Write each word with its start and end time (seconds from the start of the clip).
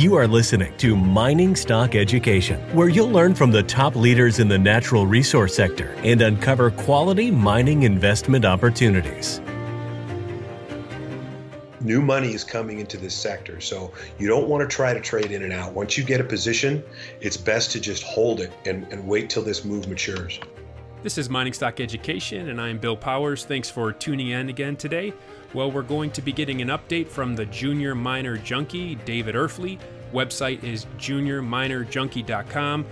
You 0.00 0.14
are 0.14 0.26
listening 0.26 0.74
to 0.78 0.96
Mining 0.96 1.54
Stock 1.54 1.94
Education, 1.94 2.58
where 2.74 2.88
you'll 2.88 3.10
learn 3.10 3.34
from 3.34 3.50
the 3.50 3.62
top 3.62 3.94
leaders 3.94 4.38
in 4.38 4.48
the 4.48 4.56
natural 4.56 5.06
resource 5.06 5.54
sector 5.54 5.90
and 5.98 6.22
uncover 6.22 6.70
quality 6.70 7.30
mining 7.30 7.82
investment 7.82 8.46
opportunities. 8.46 9.42
New 11.82 12.00
money 12.00 12.32
is 12.32 12.44
coming 12.44 12.78
into 12.78 12.96
this 12.96 13.14
sector, 13.14 13.60
so 13.60 13.92
you 14.18 14.26
don't 14.26 14.48
want 14.48 14.62
to 14.62 14.74
try 14.74 14.94
to 14.94 15.02
trade 15.02 15.32
in 15.32 15.42
and 15.42 15.52
out. 15.52 15.74
Once 15.74 15.98
you 15.98 16.04
get 16.04 16.18
a 16.18 16.24
position, 16.24 16.82
it's 17.20 17.36
best 17.36 17.70
to 17.72 17.78
just 17.78 18.02
hold 18.02 18.40
it 18.40 18.50
and, 18.64 18.90
and 18.90 19.06
wait 19.06 19.28
till 19.28 19.42
this 19.42 19.66
move 19.66 19.86
matures. 19.86 20.40
This 21.02 21.18
is 21.18 21.28
Mining 21.28 21.52
Stock 21.52 21.78
Education, 21.78 22.48
and 22.48 22.58
I'm 22.58 22.78
Bill 22.78 22.96
Powers. 22.96 23.44
Thanks 23.44 23.68
for 23.68 23.92
tuning 23.92 24.28
in 24.28 24.48
again 24.48 24.76
today. 24.76 25.12
Well, 25.52 25.70
we're 25.70 25.82
going 25.82 26.12
to 26.12 26.22
be 26.22 26.32
getting 26.32 26.62
an 26.62 26.68
update 26.68 27.08
from 27.08 27.34
the 27.34 27.46
Junior 27.46 27.94
Miner 27.94 28.36
Junkie, 28.36 28.94
David 29.04 29.34
Erfle. 29.34 29.80
Website 30.12 30.62
is 30.62 30.86
juniorminerjunkie.com. 30.98 32.86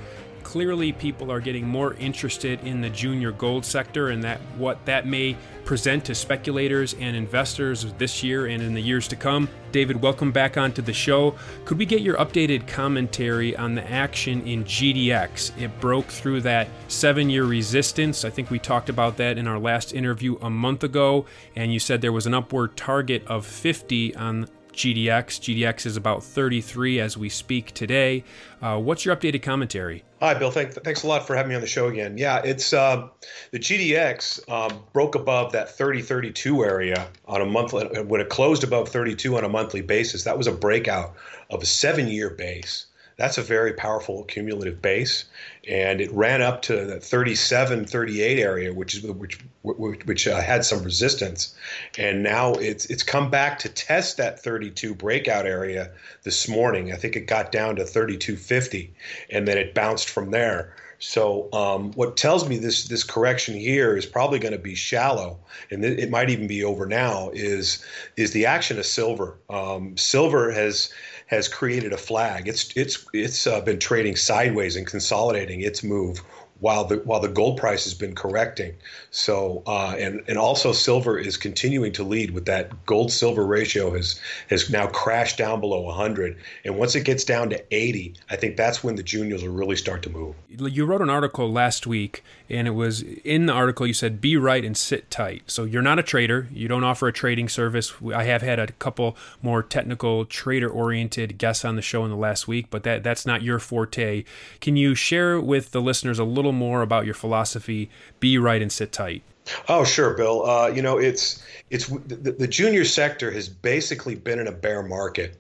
Clearly, 0.49 0.93
people 0.93 1.31
are 1.31 1.41
getting 1.41 1.69
more 1.69 1.93
interested 1.97 2.65
in 2.65 2.81
the 2.81 2.89
junior 2.89 3.33
gold 3.33 3.67
sector 3.67 4.09
and 4.09 4.25
that 4.25 4.41
what 4.57 4.83
that 4.87 5.07
may 5.07 5.37
present 5.67 6.07
to 6.07 6.15
speculators 6.15 6.95
and 6.95 7.15
investors 7.15 7.93
this 7.99 8.23
year 8.23 8.47
and 8.47 8.63
in 8.63 8.73
the 8.73 8.81
years 8.81 9.07
to 9.09 9.15
come. 9.15 9.47
David, 9.73 10.01
welcome 10.01 10.33
back 10.33 10.57
onto 10.57 10.81
the 10.81 10.95
show. 10.95 11.35
Could 11.67 11.77
we 11.77 11.85
get 11.85 12.01
your 12.01 12.17
updated 12.17 12.67
commentary 12.67 13.55
on 13.59 13.75
the 13.75 13.87
action 13.91 14.41
in 14.47 14.65
GDX? 14.65 15.53
It 15.61 15.79
broke 15.81 16.07
through 16.07 16.41
that 16.41 16.69
seven 16.89 17.29
year 17.29 17.45
resistance. 17.45 18.25
I 18.25 18.31
think 18.31 18.51
we 18.51 18.59
talked 18.59 18.89
about 18.89 19.19
that 19.19 19.37
in 19.37 19.47
our 19.47 19.59
last 19.59 19.93
interview 19.93 20.39
a 20.41 20.49
month 20.49 20.83
ago, 20.83 21.27
and 21.57 21.75
you 21.75 21.79
said 21.79 22.01
there 22.01 22.11
was 22.11 22.27
an 22.27 22.33
upward 22.33 22.75
target 22.75 23.23
of 23.27 23.45
50 23.45 24.17
on 24.17 24.49
GDX. 24.79 25.41
GDX 25.41 25.87
is 25.87 25.97
about 25.97 26.23
33 26.23 27.01
as 27.01 27.17
we 27.17 27.29
speak 27.29 27.75
today. 27.75 28.25
Uh, 28.63 28.79
what's 28.79 29.05
your 29.05 29.15
updated 29.15 29.43
commentary? 29.43 30.05
Hi, 30.21 30.35
Bill. 30.35 30.51
Thank, 30.51 30.73
thanks 30.73 31.03
a 31.03 31.07
lot 31.07 31.27
for 31.27 31.37
having 31.37 31.51
me 31.51 31.55
on 31.55 31.61
the 31.61 31.67
show 31.67 31.89
again. 31.89 32.17
Yeah, 32.17 32.41
it's 32.45 32.73
uh, 32.73 33.09
the 33.51 33.59
GDX 33.59 34.49
um, 34.51 34.83
broke 34.93 35.15
above 35.15 35.53
that 35.53 35.77
30 35.77 36.03
32 36.03 36.65
area 36.65 37.09
on 37.27 37.41
a 37.41 37.47
monthly, 37.47 37.87
when 38.03 38.21
it 38.21 38.29
closed 38.29 38.65
above 38.65 38.89
32 38.89 39.37
on 39.37 39.45
a 39.45 39.49
monthly 39.49 39.83
basis. 39.83 40.25
That 40.25 40.39
was 40.39 40.47
a 40.47 40.53
breakout 40.53 41.15
of 41.51 41.63
a 41.63 41.67
seven 41.67 42.09
year 42.09 42.31
base 42.31 42.87
that's 43.19 43.37
a 43.37 43.43
very 43.43 43.73
powerful 43.73 44.23
cumulative 44.25 44.81
base. 44.81 45.25
And 45.69 46.01
it 46.01 46.11
ran 46.13 46.41
up 46.41 46.63
to 46.63 46.87
the 46.87 47.01
37 47.01 47.85
38 47.85 48.39
area 48.39 48.73
which 48.73 48.95
is 48.95 49.03
which 49.03 49.39
which, 49.63 50.07
which 50.07 50.27
uh, 50.27 50.41
had 50.41 50.65
some 50.65 50.83
resistance. 50.83 51.55
And 51.99 52.23
now 52.23 52.55
it's 52.55 52.87
it's 52.87 53.03
come 53.03 53.29
back 53.29 53.59
to 53.59 53.69
test 53.69 54.17
that 54.17 54.41
32 54.41 54.95
breakout 54.95 55.47
area 55.47 55.91
this 56.23 56.49
morning. 56.49 56.93
I 56.93 56.97
think 56.97 57.17
it 57.17 57.27
got 57.27 57.53
down 57.53 57.77
to 57.77 57.85
3250 57.85 58.95
and 59.31 59.47
then 59.47 59.59
it 59.59 59.75
bounced 59.75 60.09
from 60.09 60.31
there 60.31 60.75
so 60.99 61.49
um, 61.53 61.93
what 61.93 62.17
tells 62.17 62.49
me 62.49 62.59
this 62.59 62.89
this 62.89 63.05
correction 63.05 63.55
here 63.55 63.97
is 63.97 64.05
probably 64.05 64.39
going 64.39 64.53
to 64.53 64.59
be 64.59 64.75
shallow, 64.75 65.39
and 65.71 65.83
th- 65.83 65.99
it 65.99 66.11
might 66.11 66.29
even 66.29 66.49
be 66.49 66.65
over 66.65 66.87
now. 66.87 67.31
Is 67.33 67.85
is 68.17 68.33
the 68.33 68.47
action 68.47 68.79
of 68.79 68.87
silver? 68.87 69.39
Um, 69.49 69.97
silver 69.97 70.51
has 70.51 70.93
has 71.27 71.47
created 71.47 71.93
a 71.93 71.97
flag. 71.97 72.49
It's 72.49 72.77
it's 72.77 73.07
it's 73.13 73.47
uh, 73.47 73.61
been 73.61 73.79
trading 73.79 74.17
sideways 74.17 74.75
and 74.75 74.87
consolidating 74.87 75.61
its 75.61 75.85
move 75.85 76.21
while 76.61 76.85
the 76.85 76.97
while 76.99 77.21
the 77.21 77.29
gold 77.29 77.57
price 77.57 77.85
has 77.85 77.95
been 77.95 78.15
correcting. 78.15 78.75
So 79.11 79.63
uh, 79.67 79.95
and 79.99 80.23
and 80.29 80.39
also 80.39 80.73
silver 80.73 81.19
is 81.19 81.37
continuing 81.37 81.93
to 81.93 82.05
lead 82.05 82.33
with 82.33 82.47
that 82.47 82.87
gold 82.87 83.13
silver 83.13 83.47
ratio 83.47 83.95
has 83.95 84.21
has 84.51 84.71
now 84.71 84.87
crashed 84.89 85.39
down 85.39 85.61
below 85.61 85.81
100. 85.83 86.37
And 86.65 86.77
once 86.77 86.95
it 86.95 87.05
gets 87.05 87.25
down 87.25 87.51
to 87.51 87.75
80, 87.75 88.15
I 88.31 88.37
think 88.37 88.57
that's 88.57 88.83
when 88.83 88.97
the 88.97 89.03
juniors 89.03 89.43
will 89.43 89.53
really 89.53 89.77
start 89.77 90.03
to 90.03 90.11
move. 90.11 90.35
You 90.49 90.85
wrote 90.85 91.03
an 91.03 91.11
article 91.11 91.51
last 91.51 91.87
week, 91.87 92.25
and 92.49 92.67
it 92.67 92.73
was 92.73 93.03
in 93.03 93.47
the 93.47 93.53
article 93.53 93.87
you 93.87 93.93
said 93.93 94.21
be 94.21 94.37
right 94.37 94.65
and 94.65 94.77
sit 94.77 95.11
tight. 95.11 95.43
So 95.47 95.65
you're 95.65 95.83
not 95.83 95.99
a 95.99 96.03
trader. 96.03 96.49
You 96.51 96.69
don't 96.69 96.85
offer 96.85 97.09
a 97.09 97.13
trading 97.13 97.49
service. 97.49 97.93
I 98.15 98.25
have 98.25 98.43
had 98.43 98.59
a 98.59 98.69
couple 98.73 99.17
more 99.43 99.63
technical 99.63 100.25
trader 100.25 100.69
oriented 100.69 101.39
guests 101.39 101.65
on 101.65 101.77
the 101.77 101.83
show 101.83 102.05
in 102.05 102.11
the 102.11 102.17
last 102.17 102.49
week, 102.49 102.67
but 102.71 102.83
that 102.83 103.03
that's 103.03 103.27
not 103.27 103.43
your 103.43 103.59
forte. 103.59 104.25
Can 104.61 104.77
you 104.77 104.95
share 104.95 105.41
with 105.41 105.71
the 105.71 105.81
listeners 105.81 106.19
a 106.19 106.25
little 106.25 106.48
little 106.49 106.59
more 106.59 106.83
about 106.83 107.05
your 107.05 107.15
philosophy, 107.15 107.91
be 108.21 108.39
right 108.39 108.63
and 108.63 108.73
sit 108.73 108.93
tight? 108.93 109.23
Oh, 109.69 109.85
sure, 109.85 110.15
Bill. 110.15 110.49
Uh, 110.49 110.69
you 110.69 110.83
know, 110.83 110.99
it's 110.99 111.43
it's 111.71 111.87
the, 111.87 112.33
the 112.33 112.49
junior 112.49 112.85
sector 112.85 113.31
has 113.31 113.49
basically 113.49 114.15
been 114.15 114.39
in 114.39 114.47
a 114.47 114.53
bear 114.53 114.83
market 114.83 115.39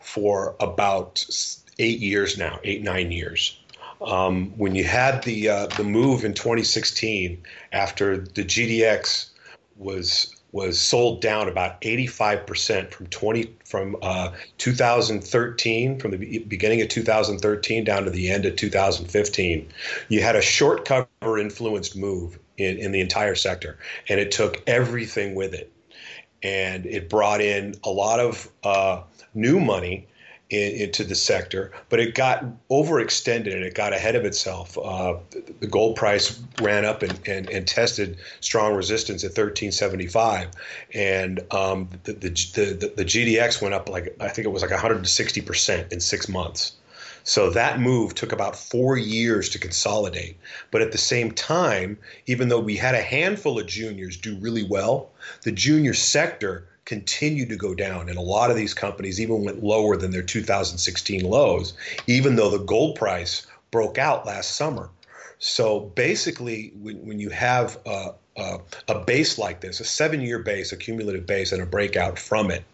for 0.00 0.56
about 0.60 1.24
eight 1.78 2.00
years 2.00 2.38
now, 2.38 2.58
eight 2.64 2.82
nine 2.82 3.10
years. 3.10 3.58
Um, 4.00 4.52
when 4.56 4.74
you 4.74 4.84
had 4.84 5.22
the 5.24 5.48
uh, 5.48 5.66
the 5.68 5.84
move 5.84 6.24
in 6.24 6.34
2016 6.34 7.42
after 7.72 8.18
the 8.18 8.44
GDX 8.44 9.30
was 9.76 10.34
was 10.52 10.80
sold 10.80 11.20
down 11.20 11.48
about 11.48 11.80
85% 11.82 12.90
from 12.90 13.06
20 13.08 13.54
from 13.64 13.96
uh, 14.00 14.32
2013 14.56 15.98
from 15.98 16.10
the 16.12 16.38
beginning 16.38 16.80
of 16.80 16.88
2013 16.88 17.84
down 17.84 18.04
to 18.04 18.10
the 18.10 18.30
end 18.30 18.46
of 18.46 18.56
2015 18.56 19.68
you 20.08 20.22
had 20.22 20.36
a 20.36 20.40
short 20.40 20.86
cover 20.86 21.38
influenced 21.38 21.96
move 21.96 22.38
in, 22.58 22.76
in 22.78 22.92
the 22.92 23.00
entire 23.00 23.34
sector 23.34 23.78
and 24.08 24.20
it 24.20 24.30
took 24.30 24.62
everything 24.66 25.34
with 25.34 25.54
it. 25.54 25.72
And 26.42 26.86
it 26.86 27.08
brought 27.08 27.40
in 27.40 27.74
a 27.82 27.90
lot 27.90 28.20
of 28.20 28.48
uh, 28.62 29.02
new 29.34 29.58
money 29.58 30.06
in, 30.50 30.72
into 30.76 31.04
the 31.04 31.14
sector, 31.14 31.72
but 31.88 32.00
it 32.00 32.14
got 32.14 32.44
overextended 32.70 33.52
and 33.54 33.64
it 33.64 33.74
got 33.74 33.92
ahead 33.92 34.16
of 34.16 34.24
itself. 34.24 34.78
Uh, 34.78 35.16
the 35.60 35.66
gold 35.66 35.96
price 35.96 36.40
ran 36.62 36.84
up 36.84 37.02
and, 37.02 37.20
and, 37.26 37.50
and, 37.50 37.66
tested 37.66 38.16
strong 38.40 38.74
resistance 38.74 39.24
at 39.24 39.30
1375, 39.30 40.48
and 40.94 41.40
um, 41.50 41.88
the, 42.04 42.12
the, 42.12 42.28
the, 42.28 42.92
the 42.96 43.04
GDX 43.04 43.60
went 43.60 43.74
up 43.74 43.88
like 43.88 44.16
I 44.20 44.28
think 44.28 44.46
it 44.46 44.50
was 44.50 44.62
like 44.62 44.70
160 44.70 45.40
percent 45.42 45.92
in 45.92 46.00
six 46.00 46.28
months. 46.28 46.72
So 47.24 47.50
that 47.50 47.78
move 47.78 48.14
took 48.14 48.32
about 48.32 48.56
four 48.56 48.96
years 48.96 49.50
to 49.50 49.58
consolidate. 49.58 50.38
But 50.70 50.80
at 50.80 50.92
the 50.92 50.98
same 50.98 51.32
time, 51.32 51.98
even 52.24 52.48
though 52.48 52.60
we 52.60 52.76
had 52.76 52.94
a 52.94 53.02
handful 53.02 53.58
of 53.58 53.66
juniors 53.66 54.16
do 54.16 54.38
really 54.38 54.62
well, 54.62 55.10
the 55.42 55.52
junior 55.52 55.92
sector 55.92 56.66
continued 56.88 57.50
to 57.50 57.56
go 57.56 57.74
down. 57.74 58.08
And 58.08 58.16
a 58.16 58.22
lot 58.22 58.50
of 58.50 58.56
these 58.56 58.72
companies 58.72 59.20
even 59.20 59.44
went 59.44 59.62
lower 59.62 59.94
than 59.98 60.10
their 60.10 60.22
2016 60.22 61.22
lows, 61.22 61.74
even 62.06 62.34
though 62.34 62.48
the 62.48 62.64
gold 62.64 62.96
price 62.96 63.46
broke 63.70 63.98
out 63.98 64.24
last 64.24 64.56
summer. 64.56 64.88
So 65.38 65.80
basically, 65.80 66.72
when, 66.80 66.96
when 67.06 67.20
you 67.20 67.28
have 67.28 67.78
a, 67.84 68.14
a, 68.38 68.58
a 68.88 69.00
base 69.00 69.36
like 69.36 69.60
this, 69.60 69.80
a 69.80 69.84
seven 69.84 70.22
year 70.22 70.38
base, 70.38 70.72
a 70.72 70.78
cumulative 70.78 71.26
base, 71.26 71.52
and 71.52 71.62
a 71.62 71.66
breakout 71.66 72.18
from 72.18 72.50
it, 72.50 72.64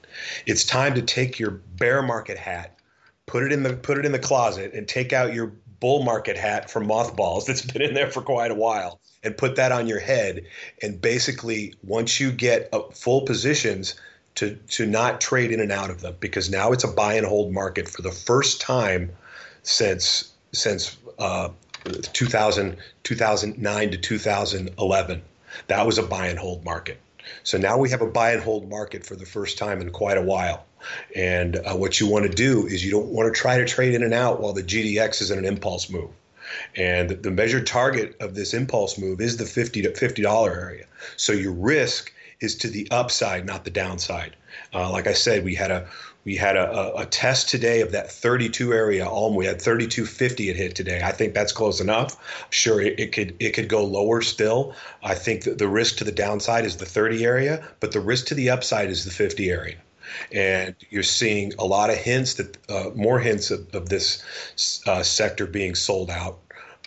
it's 0.46 0.62
time 0.62 0.94
to 0.94 1.02
take 1.02 1.40
your 1.40 1.50
bear 1.50 2.00
market 2.00 2.38
hat, 2.38 2.78
put 3.26 3.42
it 3.42 3.50
in 3.50 3.64
the 3.64 3.74
put 3.74 3.98
it 3.98 4.06
in 4.06 4.12
the 4.12 4.18
closet, 4.20 4.72
and 4.74 4.86
take 4.86 5.12
out 5.12 5.34
your 5.34 5.52
bull 5.84 6.02
market 6.02 6.38
hat 6.38 6.70
from 6.70 6.86
mothballs 6.86 7.44
that's 7.44 7.60
been 7.60 7.82
in 7.82 7.92
there 7.92 8.10
for 8.10 8.22
quite 8.22 8.50
a 8.50 8.54
while 8.54 8.98
and 9.22 9.36
put 9.36 9.56
that 9.56 9.70
on 9.70 9.86
your 9.86 10.00
head. 10.00 10.42
And 10.80 10.98
basically, 10.98 11.74
once 11.82 12.18
you 12.18 12.32
get 12.32 12.72
full 12.94 13.20
positions, 13.20 13.94
to 14.36 14.56
to 14.68 14.86
not 14.86 15.20
trade 15.20 15.52
in 15.52 15.60
and 15.60 15.70
out 15.70 15.90
of 15.90 16.00
them 16.00 16.16
because 16.20 16.48
now 16.48 16.72
it's 16.72 16.84
a 16.84 16.88
buy 16.88 17.12
and 17.14 17.26
hold 17.26 17.52
market 17.52 17.86
for 17.86 18.00
the 18.00 18.10
first 18.10 18.62
time 18.62 19.10
since 19.62 20.32
since 20.52 20.96
uh, 21.18 21.50
2000 22.14 22.78
2009 23.02 23.90
to 23.90 23.98
2011. 23.98 25.22
That 25.66 25.84
was 25.84 25.98
a 25.98 26.02
buy 26.02 26.28
and 26.28 26.38
hold 26.38 26.64
market. 26.64 26.98
So 27.42 27.58
now 27.58 27.76
we 27.76 27.90
have 27.90 28.00
a 28.00 28.06
buy 28.06 28.32
and 28.32 28.42
hold 28.42 28.70
market 28.70 29.04
for 29.04 29.16
the 29.16 29.26
first 29.26 29.58
time 29.58 29.82
in 29.82 29.90
quite 29.90 30.16
a 30.16 30.22
while. 30.22 30.64
And 31.14 31.56
uh, 31.56 31.74
what 31.74 32.00
you 32.00 32.06
want 32.06 32.24
to 32.24 32.30
do 32.30 32.66
is 32.66 32.84
you 32.84 32.90
don't 32.90 33.08
want 33.08 33.32
to 33.32 33.40
try 33.40 33.58
to 33.58 33.64
trade 33.64 33.94
in 33.94 34.02
and 34.02 34.14
out 34.14 34.40
while 34.40 34.52
the 34.52 34.62
GDX 34.62 35.22
is 35.22 35.30
in 35.30 35.38
an 35.38 35.44
impulse 35.44 35.90
move. 35.90 36.10
And 36.76 37.10
the 37.10 37.30
measured 37.30 37.66
target 37.66 38.16
of 38.20 38.34
this 38.34 38.54
impulse 38.54 38.98
move 38.98 39.20
is 39.20 39.36
the 39.36 39.46
50 39.46 39.82
to 39.82 39.90
$50 39.90 40.48
area. 40.48 40.84
So 41.16 41.32
your 41.32 41.52
risk 41.52 42.12
is 42.40 42.56
to 42.56 42.68
the 42.68 42.86
upside, 42.90 43.46
not 43.46 43.64
the 43.64 43.70
downside. 43.70 44.36
Uh, 44.72 44.90
like 44.90 45.06
I 45.06 45.14
said, 45.14 45.44
we 45.44 45.54
had 45.54 45.70
a 45.70 45.88
we 46.24 46.36
had 46.36 46.56
a, 46.56 46.96
a, 46.96 47.04
test 47.04 47.50
today 47.50 47.82
of 47.82 47.92
that 47.92 48.10
32 48.10 48.72
area. 48.72 49.06
Alm 49.06 49.34
we 49.34 49.44
had 49.44 49.60
3250 49.60 50.48
it 50.48 50.56
hit 50.56 50.74
today. 50.74 51.02
I 51.04 51.12
think 51.12 51.34
that's 51.34 51.52
close 51.52 51.80
enough. 51.80 52.16
Sure, 52.50 52.80
it, 52.80 52.98
it 52.98 53.12
could 53.12 53.36
it 53.40 53.50
could 53.50 53.68
go 53.68 53.84
lower 53.84 54.22
still. 54.22 54.74
I 55.02 55.14
think 55.14 55.44
the 55.44 55.68
risk 55.68 55.96
to 55.98 56.04
the 56.04 56.12
downside 56.12 56.64
is 56.64 56.78
the 56.78 56.86
30 56.86 57.24
area, 57.24 57.68
but 57.80 57.92
the 57.92 58.00
risk 58.00 58.26
to 58.26 58.34
the 58.34 58.48
upside 58.50 58.90
is 58.90 59.04
the 59.04 59.10
50 59.10 59.50
area 59.50 59.76
and 60.32 60.74
you're 60.90 61.02
seeing 61.02 61.52
a 61.58 61.64
lot 61.64 61.90
of 61.90 61.96
hints 61.96 62.34
that 62.34 62.56
uh, 62.70 62.90
more 62.94 63.18
hints 63.18 63.50
of, 63.50 63.72
of 63.74 63.88
this 63.88 64.22
uh, 64.86 65.02
sector 65.02 65.46
being 65.46 65.74
sold 65.74 66.10
out 66.10 66.38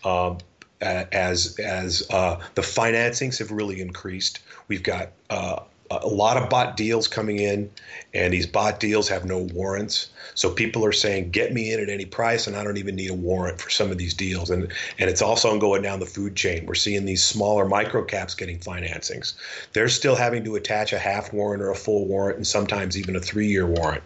um, 0.04 0.38
as 0.82 1.58
as 1.60 2.06
uh, 2.12 2.40
the 2.56 2.62
financings 2.62 3.40
have 3.40 3.52
really 3.52 3.82
increased. 3.82 4.40
We've 4.68 4.84
got 4.84 5.10
uh, 5.30 5.62
a 5.90 6.08
lot 6.08 6.38
of 6.38 6.50
bought 6.50 6.78
deals 6.78 7.08
coming 7.08 7.40
in, 7.40 7.70
and 8.14 8.34
these 8.34 8.46
bought 8.46 8.80
deals 8.80 9.10
have 9.10 9.26
no 9.26 9.40
warrants. 9.40 10.10
So 10.36 10.52
people 10.52 10.86
are 10.86 10.92
saying, 10.92 11.32
"Get 11.32 11.54
me 11.54 11.74
in 11.74 11.80
at 11.80 11.90
any 11.90 12.06
price," 12.06 12.48
and 12.48 12.56
I 12.56 12.64
don't 12.64 12.78
even 12.78 12.96
need 12.96 13.10
a 13.10 13.14
warrant 13.14 13.60
for 13.60 13.70
some 13.70 13.92
of 13.92 13.98
these 13.98 14.14
deals. 14.14 14.50
And 14.50 14.72
and 15.00 15.10
it's 15.10 15.22
also 15.22 15.58
going 15.58 15.82
down 15.82 16.00
the 16.00 16.06
food 16.06 16.36
chain. 16.36 16.66
We're 16.66 16.76
seeing 16.76 17.06
these 17.06 17.24
smaller 17.24 17.66
micro 17.66 18.04
caps 18.04 18.36
getting 18.36 18.60
financings. 18.60 19.34
They're 19.74 19.90
still 19.90 20.16
having 20.16 20.44
to 20.46 20.56
attach 20.56 20.94
a 20.94 21.00
half 21.00 21.34
warrant 21.34 21.62
or 21.62 21.72
a 21.72 21.76
full 21.76 22.06
warrant, 22.06 22.38
and 22.38 22.48
sometimes 22.48 22.98
even 22.98 23.16
a 23.16 23.20
three-year 23.20 23.66
warrant. 23.66 24.04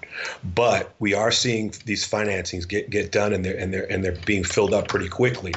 But 0.56 0.94
we 1.00 1.14
are 1.14 1.32
seeing 1.32 1.74
these 1.86 2.08
financings 2.08 2.68
get 2.68 2.90
get 2.90 3.12
done, 3.12 3.34
and 3.34 3.44
they're 3.44 3.58
and 3.58 3.74
they're 3.74 3.92
and 3.92 4.04
they're 4.04 4.18
being 4.26 4.44
filled 4.44 4.74
up 4.74 4.88
pretty 4.88 5.10
quickly. 5.10 5.54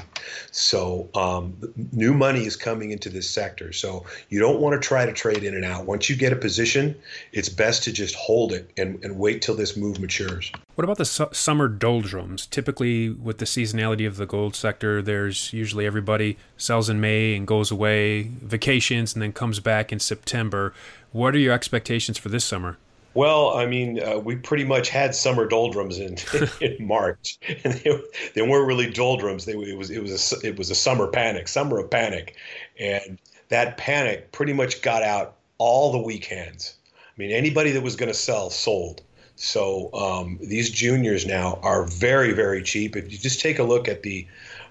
So 0.51 1.09
um, 1.15 1.57
new 1.93 2.15
money 2.15 2.47
is 2.47 2.57
coming 2.57 2.91
into 2.91 3.09
this 3.09 3.29
sector. 3.29 3.73
So 3.73 4.05
you 4.29 4.41
don't 4.41 4.61
want 4.61 4.81
to 4.81 4.87
try 4.87 5.07
to 5.07 5.13
trade 5.13 5.45
in 5.45 5.55
and 5.55 5.65
out. 5.65 5.87
Once 5.87 6.09
you 6.09 6.17
get 6.17 6.33
a 6.33 6.37
position, 6.37 6.95
it's 7.33 7.49
best 7.49 7.85
to 7.85 7.93
just 7.93 8.15
hold 8.15 8.53
it 8.53 8.71
and, 8.77 9.03
and 9.05 9.19
wait 9.19 9.43
till 9.43 9.55
this 9.55 9.77
move 9.77 10.01
matures. 10.01 10.51
What 10.75 10.85
about 10.85 10.99
the 10.99 11.05
su- 11.05 11.29
summer 11.33 11.69
doldrums? 11.69 12.47
Typically, 12.47 13.11
with 13.11 13.39
the 13.39 13.45
seasonality 13.45 14.07
of 14.07 14.17
the 14.17 14.27
gold 14.27 14.57
sector, 14.57 15.01
there's 15.01 15.53
usually 15.53 15.87
everybody 15.87 16.37
sells 16.57 16.91
in 16.91 17.01
May 17.01 17.37
and 17.37 17.47
goes 17.47 17.71
away, 17.71 18.23
vacations, 18.43 19.15
and 19.15 19.23
then 19.23 19.33
comes 19.33 19.61
back 19.61 19.93
in 19.93 20.01
September. 20.01 20.75
What 21.13 21.35
are 21.35 21.39
your 21.39 21.55
expectations 21.55 22.19
for 22.19 22.29
this 22.29 22.45
summer? 22.45 22.77
Well, 23.15 23.57
I 23.57 23.67
mean, 23.67 24.03
uh, 24.03 24.19
we 24.19 24.35
pretty 24.35 24.65
much 24.65 24.89
had 24.89 25.15
summer 25.15 25.47
doldrums 25.47 25.99
in, 25.99 26.17
in 26.61 26.85
March, 26.85 27.39
and 27.63 27.73
they, 27.85 28.03
they, 28.35 28.43
weren't 28.43 28.67
really 28.67 28.91
doldrums. 28.91 29.45
They, 29.45 29.53
it 29.53 29.79
was 29.79 29.91
it 29.91 30.03
was 30.03 30.33
a, 30.33 30.47
it 30.47 30.59
was 30.59 30.71
a 30.71 30.75
summer 30.75 31.07
panic, 31.07 31.47
summer 31.47 31.79
of 31.79 31.91
panic, 31.91 32.35
and 32.79 33.19
that 33.49 33.77
panic 33.77 34.33
pretty 34.33 34.53
much 34.53 34.83
got 34.83 35.05
out 35.05 35.37
all 35.59 35.93
the 35.93 35.99
weekends. 35.99 36.75
I 36.97 37.13
mean, 37.17 37.31
anybody 37.31 37.71
that 37.71 37.83
was 37.83 37.95
going 37.95 38.09
to 38.09 38.19
sell 38.19 38.51
sold. 38.51 39.03
So 39.37 39.93
um, 39.93 40.39
these 40.41 40.71
juniors 40.71 41.27
now 41.27 41.59
are 41.63 41.85
very 41.85 42.33
very 42.33 42.63
cheap. 42.63 42.97
If 42.97 43.11
you 43.13 43.19
just 43.19 43.41
take 43.41 43.59
a 43.59 43.65
look 43.65 43.89
at 43.89 44.03
the 44.03 44.27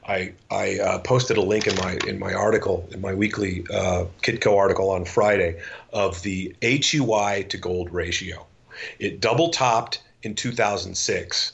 I, 0.07 0.33
I 0.51 0.79
uh, 0.79 0.99
posted 0.99 1.37
a 1.37 1.41
link 1.41 1.67
in 1.67 1.75
my 1.77 1.97
in 2.07 2.19
my 2.19 2.33
article 2.33 2.87
in 2.91 3.01
my 3.01 3.13
weekly 3.13 3.65
uh, 3.73 4.05
Kitco 4.21 4.57
article 4.57 4.89
on 4.89 5.05
Friday 5.05 5.61
of 5.93 6.21
the 6.23 6.55
HUI 6.61 7.45
to 7.45 7.57
gold 7.57 7.91
ratio. 7.91 8.45
It 8.99 9.21
double 9.21 9.49
topped 9.49 10.01
in 10.23 10.35
2006, 10.35 11.53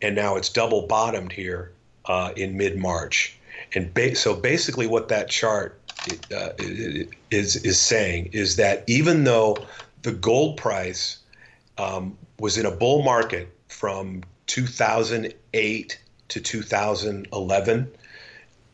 and 0.00 0.14
now 0.14 0.36
it's 0.36 0.48
double 0.48 0.86
bottomed 0.86 1.32
here 1.32 1.72
uh, 2.06 2.32
in 2.36 2.56
mid 2.56 2.76
March. 2.76 3.36
And 3.74 3.92
ba- 3.92 4.14
so 4.14 4.34
basically, 4.34 4.86
what 4.86 5.08
that 5.08 5.28
chart 5.28 5.78
uh, 6.34 6.50
is 7.30 7.56
is 7.56 7.80
saying 7.80 8.30
is 8.32 8.56
that 8.56 8.84
even 8.86 9.24
though 9.24 9.56
the 10.02 10.12
gold 10.12 10.56
price 10.56 11.18
um, 11.78 12.16
was 12.38 12.58
in 12.58 12.66
a 12.66 12.70
bull 12.70 13.02
market 13.02 13.48
from 13.68 14.22
2008 14.46 16.00
to 16.28 16.40
2011, 16.40 17.90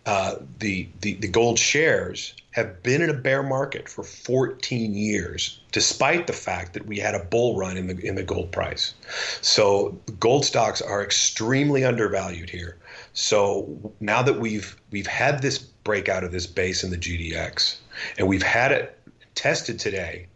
uh, 0.07 0.35
the, 0.59 0.89
the, 1.01 1.15
the 1.15 1.29
gold 1.29 1.59
shares 1.59 2.35
have 2.53 2.83
been 2.83 3.01
in 3.01 3.11
a 3.11 3.15
bear 3.15 3.43
market 3.43 3.89
for 3.89 4.03
14 4.03 4.95
years, 4.95 5.61
despite 5.73 6.27
the 6.27 6.33
fact 6.33 6.73
that 6.75 6.87
we 6.87 6.99
had 6.99 7.15
a 7.15 7.25
bull 7.25 7.57
run 7.57 7.77
in 7.77 7.87
the 7.87 7.99
in 8.05 8.17
the 8.17 8.23
gold 8.23 8.51
price. 8.51 8.95
So 9.41 9.97
gold 10.19 10.45
stocks 10.45 10.83
are 10.83 11.03
extremely 11.03 11.85
undervalued 11.85 12.51
here. 12.51 12.77
So 13.13 13.93
now 14.01 14.23
that 14.23 14.41
we've 14.41 14.77
we've 14.91 15.07
had 15.07 15.43
this 15.43 15.59
breakout 15.59 16.25
of 16.25 16.33
this 16.33 16.47
base 16.47 16.83
in 16.83 16.91
the 16.91 16.99
GDX, 16.99 17.77
and 18.19 18.27
we've 18.27 18.43
had 18.43 18.73
it 18.73 18.99
tested 19.35 19.79
today, 19.79 20.27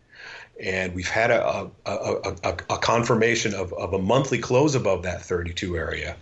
and 0.62 0.94
we've 0.94 1.08
had 1.08 1.30
a 1.30 1.70
a, 1.86 2.30
a, 2.44 2.56
a, 2.70 2.78
confirmation 2.78 3.54
of, 3.54 3.72
of 3.74 3.92
a 3.92 3.98
monthly 3.98 4.38
close 4.38 4.74
above 4.74 5.02
that 5.02 5.22
32 5.22 5.76
area. 5.76 6.16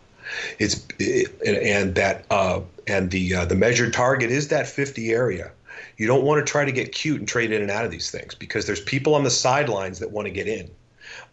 It's 0.59 0.87
it, 0.99 1.31
and 1.45 1.95
that 1.97 2.25
uh, 2.31 2.61
and 2.87 3.11
the 3.11 3.35
uh, 3.35 3.45
the 3.45 3.55
measured 3.55 3.93
target 3.93 4.31
is 4.31 4.49
that 4.49 4.67
50 4.67 5.11
area. 5.11 5.51
You 5.97 6.07
don't 6.07 6.25
want 6.25 6.45
to 6.45 6.51
try 6.51 6.65
to 6.65 6.73
get 6.73 6.93
cute 6.93 7.19
and 7.19 7.29
trade 7.29 7.53
in 7.53 7.61
and 7.61 7.71
out 7.71 7.85
of 7.85 7.91
these 7.91 8.11
things 8.11 8.35
because 8.35 8.67
there's 8.67 8.81
people 8.81 9.15
on 9.15 9.25
the 9.25 9.31
sidelines 9.31 9.99
that 9.99 10.11
want 10.11 10.27
to 10.27 10.33
get 10.33 10.49
in. 10.49 10.71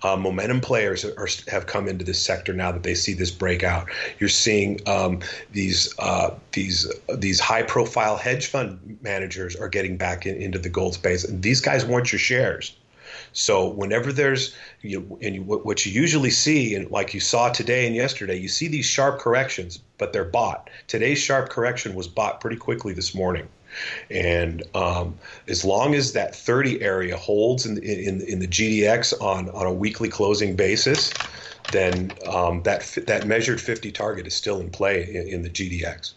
Uh, 0.01 0.15
momentum 0.15 0.61
players 0.61 1.05
are, 1.05 1.27
have 1.49 1.65
come 1.65 1.87
into 1.87 2.03
this 2.03 2.21
sector 2.21 2.53
now 2.53 2.71
that 2.71 2.83
they 2.83 2.95
see 2.95 3.13
this 3.13 3.31
breakout. 3.31 3.87
You're 4.19 4.29
seeing 4.29 4.79
um, 4.87 5.19
these 5.51 5.93
uh, 5.99 6.31
these 6.51 6.91
these 7.15 7.39
high 7.39 7.63
profile 7.63 8.17
hedge 8.17 8.47
fund 8.47 8.97
managers 9.01 9.55
are 9.55 9.69
getting 9.69 9.97
back 9.97 10.25
in, 10.25 10.35
into 10.41 10.59
the 10.59 10.69
gold 10.69 10.95
space, 10.95 11.23
and 11.23 11.41
these 11.41 11.61
guys 11.61 11.85
want 11.85 12.11
your 12.11 12.19
shares. 12.19 12.75
So 13.33 13.67
whenever 13.67 14.11
there's 14.11 14.55
you 14.81 15.17
and 15.21 15.35
you, 15.35 15.43
what 15.43 15.85
you 15.85 15.91
usually 15.91 16.31
see, 16.31 16.75
and 16.75 16.89
like 16.91 17.13
you 17.13 17.19
saw 17.19 17.49
today 17.49 17.85
and 17.85 17.95
yesterday, 17.95 18.37
you 18.37 18.47
see 18.47 18.67
these 18.67 18.85
sharp 18.85 19.19
corrections, 19.19 19.79
but 19.97 20.13
they're 20.13 20.25
bought. 20.25 20.69
Today's 20.87 21.19
sharp 21.19 21.49
correction 21.49 21.95
was 21.95 22.07
bought 22.07 22.41
pretty 22.41 22.57
quickly 22.57 22.93
this 22.93 23.13
morning. 23.13 23.47
And 24.09 24.63
um, 24.73 25.17
as 25.47 25.63
long 25.63 25.93
as 25.93 26.13
that 26.13 26.35
30 26.35 26.81
area 26.81 27.15
holds 27.15 27.65
in, 27.65 27.77
in, 27.83 28.21
in 28.21 28.39
the 28.39 28.47
GDX 28.47 29.21
on, 29.21 29.49
on 29.49 29.67
a 29.67 29.73
weekly 29.73 30.09
closing 30.09 30.55
basis, 30.55 31.13
then 31.71 32.11
um, 32.27 32.63
that 32.63 32.97
that 33.05 33.27
measured 33.27 33.61
50 33.61 33.91
target 33.91 34.25
is 34.25 34.35
still 34.35 34.59
in 34.59 34.69
play 34.71 35.03
in, 35.03 35.27
in 35.27 35.41
the 35.43 35.49
GDX. 35.49 36.13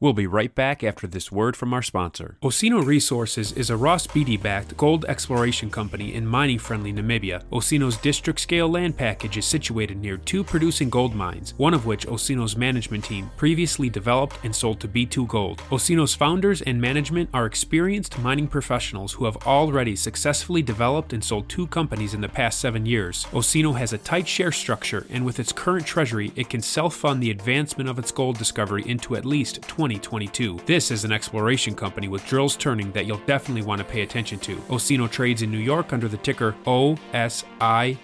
We'll 0.00 0.12
be 0.12 0.28
right 0.28 0.54
back 0.54 0.84
after 0.84 1.08
this 1.08 1.32
word 1.32 1.56
from 1.56 1.74
our 1.74 1.82
sponsor. 1.82 2.36
Osino 2.40 2.86
Resources 2.86 3.50
is 3.50 3.68
a 3.68 3.76
Ross 3.76 4.06
Beaty 4.06 4.36
backed 4.36 4.76
gold 4.76 5.04
exploration 5.06 5.70
company 5.70 6.14
in 6.14 6.24
mining 6.24 6.60
friendly 6.60 6.92
Namibia. 6.92 7.42
Osino's 7.50 7.96
district 7.96 8.38
scale 8.38 8.68
land 8.68 8.96
package 8.96 9.36
is 9.36 9.44
situated 9.44 9.96
near 9.96 10.16
two 10.16 10.44
producing 10.44 10.88
gold 10.88 11.16
mines, 11.16 11.52
one 11.56 11.74
of 11.74 11.84
which 11.84 12.06
Osino's 12.06 12.56
management 12.56 13.02
team 13.02 13.28
previously 13.36 13.90
developed 13.90 14.38
and 14.44 14.54
sold 14.54 14.78
to 14.78 14.86
B2 14.86 15.26
Gold. 15.26 15.58
Osino's 15.70 16.14
founders 16.14 16.62
and 16.62 16.80
management 16.80 17.28
are 17.34 17.46
experienced 17.46 18.20
mining 18.20 18.46
professionals 18.46 19.14
who 19.14 19.24
have 19.24 19.48
already 19.48 19.96
successfully 19.96 20.62
developed 20.62 21.12
and 21.12 21.24
sold 21.24 21.48
two 21.48 21.66
companies 21.66 22.14
in 22.14 22.20
the 22.20 22.28
past 22.28 22.60
seven 22.60 22.86
years. 22.86 23.26
Osino 23.32 23.76
has 23.76 23.92
a 23.92 23.98
tight 23.98 24.28
share 24.28 24.52
structure, 24.52 25.08
and 25.10 25.24
with 25.24 25.40
its 25.40 25.50
current 25.50 25.84
treasury, 25.84 26.30
it 26.36 26.48
can 26.48 26.62
self 26.62 26.94
fund 26.94 27.20
the 27.20 27.32
advancement 27.32 27.90
of 27.90 27.98
its 27.98 28.12
gold 28.12 28.38
discovery 28.38 28.84
into 28.86 29.16
at 29.16 29.24
least 29.24 29.60
20 29.62 29.87
2022. 29.88 30.60
This 30.66 30.90
is 30.90 31.04
an 31.04 31.12
exploration 31.12 31.74
company 31.74 32.08
with 32.08 32.24
drills 32.26 32.56
turning 32.56 32.92
that 32.92 33.06
you'll 33.06 33.18
definitely 33.26 33.62
want 33.62 33.78
to 33.78 33.84
pay 33.84 34.02
attention 34.02 34.38
to. 34.40 34.56
Osino 34.68 35.10
trades 35.10 35.42
in 35.42 35.50
New 35.50 35.58
York 35.58 35.92
under 35.92 36.08
the 36.08 36.18
ticker 36.18 36.54
OSIIF 36.66 37.96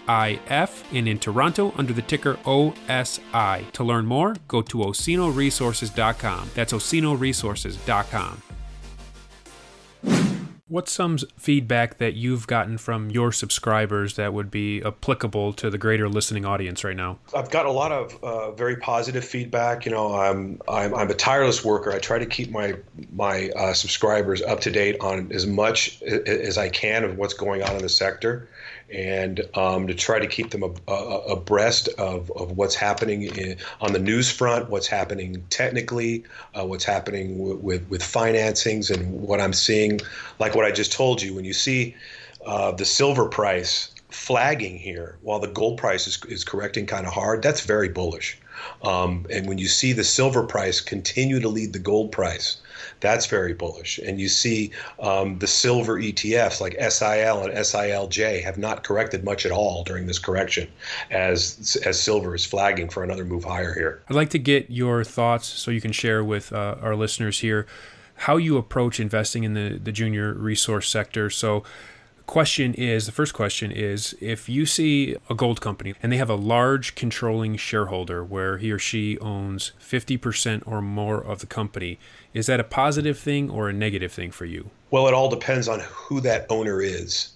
and 0.93 1.09
in 1.09 1.19
Toronto 1.19 1.75
under 1.77 1.93
the 1.93 2.03
ticker 2.03 2.35
OSI. 2.45 3.71
To 3.73 3.85
learn 3.85 4.07
more, 4.07 4.35
go 4.49 4.63
to 4.63 4.79
osinoresources.com. 4.79 6.51
That's 6.55 6.73
osinoresources.com. 6.73 8.43
What's 10.75 10.91
some 10.91 11.19
feedback 11.37 11.99
that 11.99 12.15
you've 12.15 12.49
gotten 12.49 12.79
from 12.79 13.09
your 13.09 13.31
subscribers 13.31 14.17
that 14.17 14.35
would 14.35 14.51
be 14.51 14.83
applicable 14.83 15.53
to 15.53 15.71
the 15.71 15.79
greater 15.79 16.09
listening 16.09 16.45
audience 16.45 16.83
right 16.83 16.97
now? 16.97 17.21
I've 17.33 17.49
got 17.49 17.67
a 17.67 17.71
lot 17.71 17.93
of 17.93 18.25
uh, 18.25 18.51
very 18.51 18.75
positive 18.79 19.25
feedback. 19.25 19.87
You 19.87 19.93
know, 19.93 20.13
I'm, 20.13 20.61
I'm 20.67 20.93
I'm 20.93 21.09
a 21.09 21.15
tireless 21.15 21.65
worker. 21.65 21.93
I 21.93 22.01
try 22.01 22.19
to 22.19 22.27
keep 22.27 22.51
my 22.51 22.75
my 23.13 23.51
uh, 23.51 23.73
subscribers 23.73 24.43
up 24.43 24.59
to 24.63 24.71
date 24.73 24.97
on 24.99 25.31
as 25.31 25.47
much 25.47 26.03
as 26.03 26.59
I 26.59 26.71
can 26.71 27.05
of 27.05 27.19
what's 27.19 27.35
going 27.35 27.63
on 27.63 27.77
in 27.77 27.83
the 27.83 27.89
sector 27.89 28.49
and 28.95 29.41
um, 29.55 29.87
to 29.87 29.95
try 29.95 30.19
to 30.19 30.27
keep 30.27 30.51
them 30.51 30.65
ab- 30.65 30.81
uh, 30.89 31.21
abreast 31.29 31.89
of, 31.99 32.31
of 32.33 32.57
what's 32.57 32.75
happening 32.75 33.23
in, 33.23 33.57
on 33.81 33.93
the 33.93 33.99
news 33.99 34.31
front, 34.31 34.71
what's 34.71 34.87
happening 34.87 35.45
technically, 35.51 36.25
uh, 36.55 36.65
what's 36.65 36.85
happening 36.85 37.39
w- 37.39 37.59
with, 37.59 37.89
with 37.89 38.03
financings, 38.03 38.95
and 38.95 39.21
what 39.21 39.41
I'm 39.41 39.53
seeing, 39.53 40.01
like 40.39 40.55
what 40.55 40.65
I 40.65 40.71
just 40.71 40.93
told 40.93 41.23
you. 41.23 41.35
When 41.35 41.45
you 41.45 41.53
see 41.55 41.95
uh, 42.47 42.73
the 42.73 42.85
silver 42.85 43.29
price 43.29 43.94
flagging 44.15 44.79
here 44.79 45.19
while 45.23 45.41
the 45.41 45.49
gold 45.49 45.77
price 45.77 46.07
is, 46.07 46.23
is 46.29 46.45
correcting 46.45 46.87
kind 46.87 47.07
of 47.07 47.13
hard, 47.13 47.43
that's 47.43 47.63
very 47.63 47.89
bullish. 47.89 48.39
Um, 48.83 49.27
and 49.29 49.49
when 49.49 49.59
you 49.59 49.67
see 49.67 49.93
the 49.93 50.05
silver 50.05 50.45
price 50.45 50.81
continue 50.81 51.41
to 51.41 51.49
lead 51.49 51.73
the 51.73 51.81
gold 51.81 52.13
price, 52.13 52.59
that's 53.01 53.27
very 53.27 53.55
bullish. 53.55 53.99
And 53.99 54.21
you 54.21 54.29
see 54.29 54.71
um, 55.01 55.39
the 55.41 55.49
silver 55.49 56.01
ETFs 56.01 56.61
like 56.61 56.75
SIL 56.75 57.43
and 57.43 57.53
SILJ 57.53 58.43
have 58.45 58.57
not 58.57 58.85
corrected 58.85 59.25
much 59.25 59.45
at 59.45 59.53
all 59.53 59.83
during 59.83 60.07
this 60.07 60.19
correction, 60.19 60.69
as 61.11 61.77
as 61.85 62.01
silver 62.01 62.35
is 62.35 62.45
flagging 62.45 62.89
for 62.89 63.03
another 63.03 63.25
move 63.25 63.45
higher 63.45 63.75
here. 63.75 64.03
I'd 64.09 64.17
like 64.17 64.31
to 64.31 64.39
get 64.39 64.71
your 64.71 65.03
thoughts 65.03 65.47
so 65.47 65.71
you 65.71 65.81
can 65.81 65.93
share 65.93 66.23
with 66.23 66.53
uh, 66.53 66.77
our 66.81 66.95
listeners 66.95 67.41
here 67.41 67.67
how 68.17 68.37
you 68.37 68.57
approach 68.57 69.01
investing 69.01 69.43
in 69.45 69.55
the 69.55 69.79
the 69.83 69.93
junior 69.93 70.33
resource 70.33 70.89
sector. 70.89 71.29
So 71.31 71.65
question 72.27 72.75
is 72.75 73.07
the 73.07 73.13
first 73.13 73.35
question 73.35 73.71
is 73.71 74.15
if 74.21 74.49
you 74.49 74.67
see 74.67 75.17
a 75.29 75.35
gold 75.35 75.61
company 75.61 75.95
and 76.03 76.11
they 76.11 76.17
have 76.17 76.31
a 76.31 76.35
large 76.35 76.95
controlling 76.95 77.57
shareholder 77.57 78.25
where 78.25 78.59
he 78.59 78.73
or 78.73 78.79
she 78.79 79.19
owns 79.19 79.73
50% 79.81 80.63
or 80.67 80.81
more 80.81 81.19
of 81.23 81.41
the 81.41 81.47
company 81.47 81.99
is 82.33 82.47
that 82.47 82.61
a 82.61 82.65
positive 82.65 83.19
thing 83.19 83.51
or 83.51 83.69
a 83.69 83.73
negative 83.73 84.13
thing 84.13 84.31
for 84.31 84.47
you? 84.47 84.71
Well 84.91 85.07
it 85.07 85.15
all 85.15 85.29
depends 85.29 85.69
on 85.69 85.81
who 85.81 86.21
that 86.23 86.47
owner 86.51 86.81
is 86.81 87.34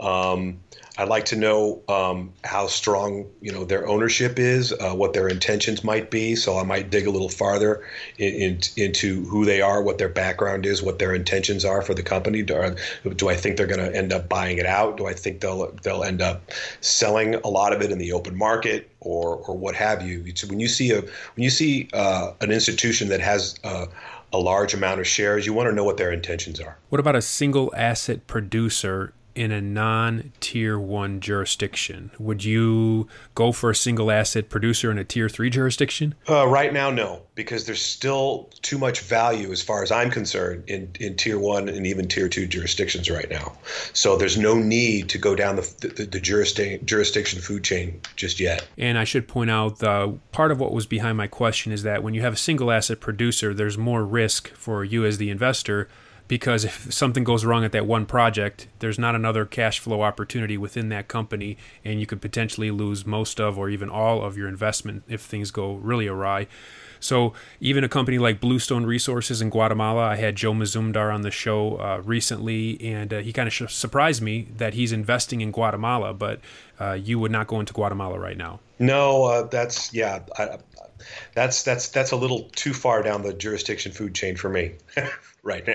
Um, 0.00 0.60
I'd 0.98 1.08
like 1.08 1.26
to 1.26 1.36
know 1.36 1.80
um, 1.88 2.32
how 2.42 2.66
strong 2.66 3.26
you 3.40 3.52
know 3.52 3.64
their 3.64 3.86
ownership 3.86 4.36
is, 4.36 4.72
uh, 4.72 4.92
what 4.94 5.12
their 5.12 5.28
intentions 5.28 5.84
might 5.84 6.10
be. 6.10 6.34
So 6.34 6.58
I 6.58 6.64
might 6.64 6.90
dig 6.90 7.06
a 7.06 7.10
little 7.10 7.28
farther 7.28 7.84
in, 8.18 8.34
in, 8.34 8.60
into 8.76 9.24
who 9.26 9.44
they 9.44 9.60
are, 9.60 9.80
what 9.80 9.98
their 9.98 10.08
background 10.08 10.66
is, 10.66 10.82
what 10.82 10.98
their 10.98 11.14
intentions 11.14 11.64
are 11.64 11.82
for 11.82 11.94
the 11.94 12.02
company. 12.02 12.42
Do, 12.42 12.74
do 13.14 13.28
I 13.28 13.36
think 13.36 13.56
they're 13.56 13.68
going 13.68 13.78
to 13.78 13.96
end 13.96 14.12
up 14.12 14.28
buying 14.28 14.58
it 14.58 14.66
out? 14.66 14.96
Do 14.96 15.06
I 15.06 15.12
think 15.12 15.40
they'll 15.40 15.70
they'll 15.84 16.02
end 16.02 16.20
up 16.20 16.50
selling 16.80 17.36
a 17.36 17.48
lot 17.48 17.72
of 17.72 17.80
it 17.80 17.92
in 17.92 17.98
the 17.98 18.12
open 18.12 18.36
market 18.36 18.90
or 18.98 19.36
or 19.36 19.56
what 19.56 19.76
have 19.76 20.02
you? 20.02 20.24
When 20.48 20.58
you 20.58 20.68
see 20.68 20.90
a 20.90 21.02
when 21.02 21.44
you 21.44 21.50
see 21.50 21.88
uh, 21.92 22.32
an 22.40 22.50
institution 22.50 23.08
that 23.10 23.20
has 23.20 23.54
uh, 23.62 23.86
a 24.32 24.38
large 24.38 24.74
amount 24.74 24.98
of 24.98 25.06
shares, 25.06 25.46
you 25.46 25.52
want 25.52 25.68
to 25.68 25.74
know 25.74 25.84
what 25.84 25.96
their 25.96 26.10
intentions 26.10 26.60
are. 26.60 26.76
What 26.88 26.98
about 26.98 27.14
a 27.14 27.22
single 27.22 27.72
asset 27.76 28.26
producer 28.26 29.12
in 29.38 29.52
a 29.52 29.60
non 29.60 30.32
tier 30.40 30.78
one 30.78 31.20
jurisdiction? 31.20 32.10
Would 32.18 32.42
you 32.42 33.06
go 33.36 33.52
for 33.52 33.70
a 33.70 33.74
single 33.74 34.10
asset 34.10 34.48
producer 34.48 34.90
in 34.90 34.98
a 34.98 35.04
tier 35.04 35.28
three 35.28 35.48
jurisdiction? 35.48 36.16
Uh, 36.28 36.48
right 36.48 36.72
now, 36.72 36.90
no, 36.90 37.22
because 37.36 37.64
there's 37.64 37.80
still 37.80 38.50
too 38.62 38.78
much 38.78 39.00
value, 39.00 39.52
as 39.52 39.62
far 39.62 39.84
as 39.84 39.92
I'm 39.92 40.10
concerned, 40.10 40.64
in, 40.66 40.90
in 40.98 41.14
tier 41.16 41.38
one 41.38 41.68
and 41.68 41.86
even 41.86 42.08
tier 42.08 42.28
two 42.28 42.48
jurisdictions 42.48 43.08
right 43.08 43.30
now. 43.30 43.56
So 43.92 44.16
there's 44.16 44.36
no 44.36 44.56
need 44.56 45.08
to 45.10 45.18
go 45.18 45.36
down 45.36 45.54
the, 45.54 45.74
the, 45.80 46.04
the 46.04 46.20
jurisdiction, 46.20 46.84
jurisdiction 46.84 47.40
food 47.40 47.62
chain 47.62 48.00
just 48.16 48.40
yet. 48.40 48.66
And 48.76 48.98
I 48.98 49.04
should 49.04 49.28
point 49.28 49.50
out 49.50 49.78
the 49.78 50.18
part 50.32 50.50
of 50.50 50.58
what 50.58 50.72
was 50.72 50.86
behind 50.86 51.16
my 51.16 51.28
question 51.28 51.70
is 51.70 51.84
that 51.84 52.02
when 52.02 52.12
you 52.12 52.22
have 52.22 52.32
a 52.32 52.36
single 52.36 52.72
asset 52.72 52.98
producer, 52.98 53.54
there's 53.54 53.78
more 53.78 54.04
risk 54.04 54.48
for 54.54 54.84
you 54.84 55.04
as 55.04 55.18
the 55.18 55.30
investor 55.30 55.88
because 56.28 56.64
if 56.64 56.92
something 56.92 57.24
goes 57.24 57.44
wrong 57.44 57.64
at 57.64 57.72
that 57.72 57.86
one 57.86 58.06
project, 58.06 58.68
there's 58.78 58.98
not 58.98 59.14
another 59.14 59.44
cash 59.44 59.80
flow 59.80 60.02
opportunity 60.02 60.58
within 60.58 60.90
that 60.90 61.08
company, 61.08 61.56
and 61.84 61.98
you 61.98 62.06
could 62.06 62.20
potentially 62.20 62.70
lose 62.70 63.06
most 63.06 63.40
of 63.40 63.58
or 63.58 63.70
even 63.70 63.88
all 63.88 64.22
of 64.22 64.36
your 64.36 64.46
investment 64.46 65.02
if 65.08 65.22
things 65.22 65.50
go 65.50 65.74
really 65.74 66.06
awry. 66.06 66.46
So 67.00 67.32
even 67.60 67.84
a 67.84 67.88
company 67.88 68.18
like 68.18 68.40
Bluestone 68.40 68.84
Resources 68.84 69.40
in 69.40 69.50
Guatemala, 69.50 70.02
I 70.02 70.16
had 70.16 70.36
Joe 70.36 70.52
Mazumdar 70.52 71.14
on 71.14 71.22
the 71.22 71.30
show 71.30 71.76
uh, 71.76 72.02
recently, 72.04 72.80
and 72.82 73.12
uh, 73.12 73.18
he 73.18 73.32
kind 73.32 73.46
of 73.46 73.52
sh- 73.52 73.62
surprised 73.68 74.20
me 74.20 74.48
that 74.56 74.74
he's 74.74 74.92
investing 74.92 75.40
in 75.40 75.52
Guatemala, 75.52 76.12
but 76.12 76.40
uh, 76.80 76.92
you 76.92 77.18
would 77.18 77.30
not 77.30 77.46
go 77.46 77.60
into 77.60 77.72
Guatemala 77.72 78.18
right 78.18 78.36
now. 78.36 78.60
No, 78.78 79.24
uh, 79.24 79.42
that's 79.42 79.92
yeah, 79.94 80.20
I, 80.36 80.58
that's 81.34 81.62
that's 81.62 81.88
that's 81.88 82.10
a 82.10 82.16
little 82.16 82.48
too 82.54 82.74
far 82.74 83.02
down 83.02 83.22
the 83.22 83.32
jurisdiction 83.32 83.92
food 83.92 84.14
chain 84.14 84.36
for 84.36 84.48
me 84.48 84.74
right 85.42 85.66
now. 85.66 85.74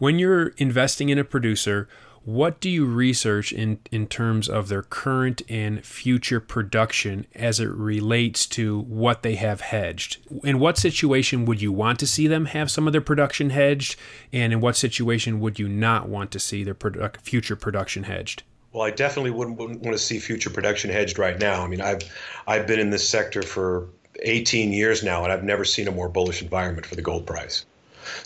When 0.00 0.18
you're 0.18 0.48
investing 0.56 1.10
in 1.10 1.18
a 1.18 1.24
producer, 1.24 1.86
what 2.24 2.58
do 2.58 2.70
you 2.70 2.86
research 2.86 3.52
in, 3.52 3.80
in 3.92 4.06
terms 4.06 4.48
of 4.48 4.68
their 4.68 4.80
current 4.80 5.42
and 5.46 5.84
future 5.84 6.40
production 6.40 7.26
as 7.34 7.60
it 7.60 7.68
relates 7.68 8.46
to 8.46 8.80
what 8.80 9.22
they 9.22 9.34
have 9.34 9.60
hedged? 9.60 10.16
In 10.42 10.58
what 10.58 10.78
situation 10.78 11.44
would 11.44 11.60
you 11.60 11.70
want 11.70 11.98
to 11.98 12.06
see 12.06 12.26
them 12.26 12.46
have 12.46 12.70
some 12.70 12.86
of 12.86 12.92
their 12.92 13.02
production 13.02 13.50
hedged? 13.50 13.96
And 14.32 14.54
in 14.54 14.62
what 14.62 14.74
situation 14.74 15.38
would 15.38 15.58
you 15.58 15.68
not 15.68 16.08
want 16.08 16.30
to 16.30 16.40
see 16.40 16.64
their 16.64 16.78
future 17.20 17.54
production 17.54 18.04
hedged? 18.04 18.42
Well, 18.72 18.86
I 18.86 18.92
definitely 18.92 19.32
wouldn't, 19.32 19.58
wouldn't 19.58 19.82
want 19.82 19.94
to 19.94 20.02
see 20.02 20.18
future 20.18 20.48
production 20.48 20.90
hedged 20.90 21.18
right 21.18 21.38
now. 21.38 21.62
I 21.62 21.68
mean, 21.68 21.82
I've 21.82 22.00
I've 22.46 22.66
been 22.66 22.80
in 22.80 22.88
this 22.88 23.06
sector 23.06 23.42
for 23.42 23.90
18 24.22 24.72
years 24.72 25.02
now, 25.02 25.24
and 25.24 25.30
I've 25.30 25.44
never 25.44 25.66
seen 25.66 25.88
a 25.88 25.92
more 25.92 26.08
bullish 26.08 26.40
environment 26.40 26.86
for 26.86 26.94
the 26.94 27.02
gold 27.02 27.26
price. 27.26 27.66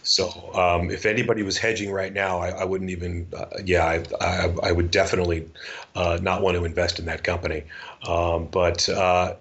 So 0.02 0.28
um, 0.54 0.90
if 0.90 1.06
anybody 1.06 1.42
was 1.42 1.58
hedging 1.58 1.90
right 1.90 2.12
now, 2.12 2.38
I, 2.38 2.50
I 2.50 2.64
wouldn't 2.64 2.90
even. 2.90 3.26
Uh, 3.36 3.46
yeah, 3.64 3.84
I, 3.84 4.04
I, 4.20 4.54
I, 4.62 4.72
would 4.72 4.90
definitely 4.90 5.48
uh, 5.94 6.18
not 6.20 6.42
want 6.42 6.56
to 6.56 6.64
invest 6.64 6.98
in 6.98 7.06
that 7.06 7.24
company. 7.24 7.64
Um, 8.06 8.46
but 8.46 8.88
uh, 8.88 9.34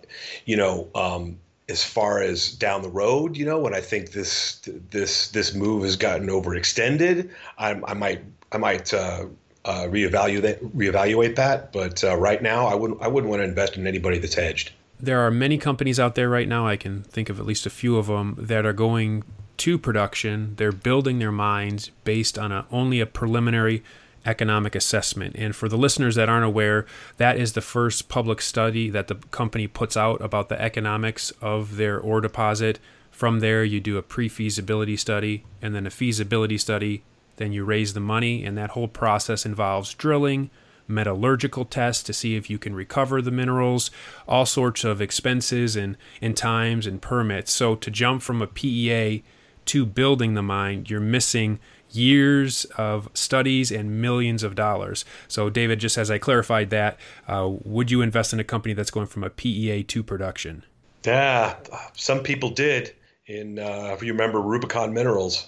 you 0.46 0.58
know. 0.58 0.90
Um, 0.96 1.38
as 1.70 1.82
far 1.82 2.22
as 2.22 2.52
down 2.52 2.82
the 2.82 2.90
road, 2.90 3.38
you 3.38 3.46
know, 3.46 3.58
when 3.58 3.74
I 3.74 3.80
think 3.80 4.12
this 4.12 4.62
this 4.92 5.30
this 5.30 5.54
move 5.54 5.84
has 5.84 5.96
gotten 5.96 6.28
overextended, 6.28 7.32
I, 7.58 7.80
I 7.86 7.94
might 7.94 8.22
I 8.52 8.58
might 8.58 8.94
uh, 8.94 9.26
uh, 9.66 9.84
reevaluate 9.84 10.60
reevaluate 10.76 11.36
that. 11.36 11.72
But 11.72 12.04
uh, 12.04 12.18
right 12.18 12.42
now, 12.42 12.68
I 12.68 12.76
wouldn't 12.76 13.02
I 13.02 13.08
wouldn't 13.08 13.30
want 13.30 13.42
to 13.42 13.46
invest 13.46 13.78
in 13.78 13.88
anybody 13.88 14.20
that's 14.20 14.36
hedged. 14.36 14.72
There 15.00 15.20
are 15.20 15.32
many 15.32 15.58
companies 15.58 16.00
out 16.00 16.16
there 16.16 16.30
right 16.30 16.48
now. 16.48 16.68
I 16.68 16.78
can 16.78 17.04
think 17.04 17.30
of 17.30 17.40
at 17.40 17.46
least 17.46 17.66
a 17.66 17.70
few 17.70 17.98
of 17.98 18.08
them 18.08 18.36
that 18.38 18.66
are 18.66 18.74
going 18.74 19.24
to 19.64 19.78
production. 19.78 20.56
They're 20.58 20.74
building 20.74 21.20
their 21.20 21.32
mines 21.32 21.90
based 22.04 22.38
on 22.38 22.52
a, 22.52 22.66
only 22.70 23.00
a 23.00 23.06
preliminary 23.06 23.82
economic 24.26 24.76
assessment. 24.76 25.38
And 25.38 25.56
for 25.56 25.70
the 25.70 25.78
listeners 25.78 26.16
that 26.16 26.28
aren't 26.28 26.44
aware, 26.44 26.86
that 27.16 27.38
is 27.38 27.54
the 27.54 27.62
first 27.62 28.10
public 28.10 28.42
study 28.42 28.90
that 28.90 29.08
the 29.08 29.16
company 29.16 29.68
puts 29.68 29.96
out 29.96 30.22
about 30.22 30.50
the 30.50 30.62
economics 30.62 31.32
of 31.40 31.78
their 31.78 31.98
ore 31.98 32.20
deposit. 32.20 32.78
From 33.10 33.40
there, 33.40 33.64
you 33.64 33.80
do 33.80 33.98
a 33.98 34.02
pre 34.02 34.28
feasibility 34.28 34.98
study 34.98 35.46
and 35.62 35.74
then 35.74 35.88
a 35.88 35.90
feasibility 35.90 36.58
study. 36.58 37.02
Then 37.38 37.54
you 37.54 37.64
raise 37.64 37.94
the 37.94 38.02
money, 38.02 38.44
and 38.44 38.58
that 38.58 38.72
whole 38.72 38.90
process 38.90 39.46
involves 39.46 39.94
drilling, 39.94 40.50
metallurgical 40.90 41.64
tests 41.64 42.04
to 42.04 42.12
see 42.12 42.36
if 42.36 42.50
you 42.50 42.60
can 42.60 42.76
recover 42.76 43.22
the 43.22 43.32
minerals, 43.32 43.92
all 44.28 44.46
sorts 44.46 44.84
of 44.84 45.02
expenses 45.02 45.78
and, 45.78 45.96
and 46.22 46.36
times 46.36 46.86
and 46.86 47.02
permits. 47.02 47.54
So 47.54 47.76
to 47.76 47.90
jump 47.90 48.22
from 48.22 48.42
a 48.42 48.48
PEA 48.48 49.24
to 49.68 49.86
building 49.86 50.34
the 50.34 50.44
mine, 50.44 50.86
you're 50.88 51.00
missing 51.00 51.60
years 51.96 52.66
of 52.78 53.10
studies 53.14 53.72
and 53.72 54.02
millions 54.02 54.44
of 54.44 54.56
dollars. 54.56 55.06
So, 55.28 55.50
David, 55.50 55.80
just 55.80 55.98
as 55.98 56.10
I 56.10 56.18
clarified 56.18 56.70
that, 56.72 56.98
uh, 57.28 57.50
would 57.64 57.92
you 57.92 58.02
invest 58.02 58.34
in 58.34 58.40
a 58.40 58.44
company 58.44 58.74
that's 58.74 58.92
going 58.92 59.08
from 59.08 59.24
a 59.24 59.30
PEA 59.30 59.84
to 59.84 60.04
production? 60.04 60.64
Yeah, 61.06 61.56
some 61.96 62.22
people 62.22 62.50
did. 62.50 62.94
In 63.26 63.58
uh, 63.58 63.92
if 63.94 64.04
you 64.04 64.12
remember 64.12 64.42
Rubicon 64.42 64.94
Minerals, 64.94 65.48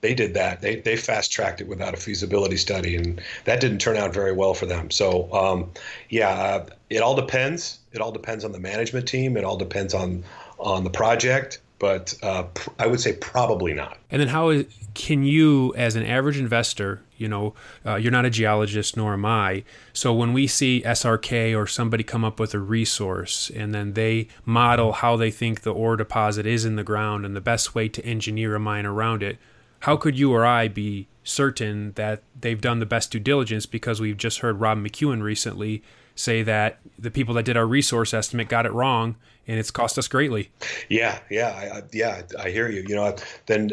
they 0.00 0.14
did 0.14 0.34
that. 0.34 0.60
They 0.60 0.76
they 0.76 0.96
fast 0.96 1.30
tracked 1.30 1.60
it 1.60 1.68
without 1.68 1.94
a 1.94 1.96
feasibility 1.96 2.56
study, 2.56 2.96
and 2.96 3.22
that 3.44 3.60
didn't 3.60 3.78
turn 3.78 3.96
out 3.96 4.12
very 4.12 4.32
well 4.32 4.52
for 4.52 4.66
them. 4.66 4.90
So, 4.90 5.32
um, 5.32 5.70
yeah, 6.08 6.30
uh, 6.30 6.66
it 6.90 7.00
all 7.00 7.14
depends. 7.14 7.78
It 7.92 8.00
all 8.00 8.10
depends 8.10 8.44
on 8.44 8.50
the 8.50 8.58
management 8.58 9.06
team. 9.06 9.36
It 9.36 9.44
all 9.44 9.56
depends 9.56 9.94
on 9.94 10.24
on 10.58 10.82
the 10.82 10.90
project 10.90 11.60
but 11.82 12.14
uh, 12.22 12.44
pr- 12.44 12.70
I 12.78 12.86
would 12.86 13.00
say 13.00 13.14
probably 13.14 13.74
not. 13.74 13.98
And 14.08 14.20
then, 14.20 14.28
how 14.28 14.50
is, 14.50 14.66
can 14.94 15.24
you, 15.24 15.74
as 15.74 15.96
an 15.96 16.06
average 16.06 16.38
investor, 16.38 17.02
you 17.16 17.26
know, 17.26 17.54
uh, 17.84 17.96
you're 17.96 18.12
not 18.12 18.24
a 18.24 18.30
geologist, 18.30 18.96
nor 18.96 19.14
am 19.14 19.24
I. 19.24 19.64
So 19.92 20.14
when 20.14 20.32
we 20.32 20.46
see 20.46 20.84
SRK 20.86 21.58
or 21.58 21.66
somebody 21.66 22.04
come 22.04 22.24
up 22.24 22.38
with 22.38 22.54
a 22.54 22.60
resource 22.60 23.50
and 23.56 23.74
then 23.74 23.94
they 23.94 24.28
model 24.44 24.92
how 24.92 25.16
they 25.16 25.32
think 25.32 25.62
the 25.62 25.74
ore 25.74 25.96
deposit 25.96 26.46
is 26.46 26.64
in 26.64 26.76
the 26.76 26.84
ground 26.84 27.26
and 27.26 27.34
the 27.34 27.40
best 27.40 27.74
way 27.74 27.88
to 27.88 28.06
engineer 28.06 28.54
a 28.54 28.60
mine 28.60 28.86
around 28.86 29.24
it, 29.24 29.38
how 29.80 29.96
could 29.96 30.16
you 30.16 30.32
or 30.32 30.46
I 30.46 30.68
be 30.68 31.08
certain 31.24 31.94
that 31.96 32.22
they've 32.40 32.60
done 32.60 32.78
the 32.78 32.86
best 32.86 33.10
due 33.10 33.18
diligence? 33.18 33.66
Because 33.66 34.00
we've 34.00 34.16
just 34.16 34.38
heard 34.38 34.60
Rob 34.60 34.78
McEwen 34.78 35.20
recently 35.20 35.82
say 36.14 36.42
that 36.42 36.78
the 36.98 37.10
people 37.10 37.34
that 37.34 37.44
did 37.44 37.56
our 37.56 37.66
resource 37.66 38.14
estimate 38.14 38.48
got 38.48 38.66
it 38.66 38.72
wrong 38.72 39.16
and 39.46 39.58
it's 39.58 39.70
cost 39.70 39.98
us 39.98 40.08
greatly. 40.08 40.50
Yeah, 40.88 41.18
yeah, 41.30 41.48
I, 41.48 41.82
yeah. 41.92 42.22
I 42.38 42.50
hear 42.50 42.68
you. 42.70 42.84
You 42.86 42.94
know, 42.94 43.16
then 43.46 43.72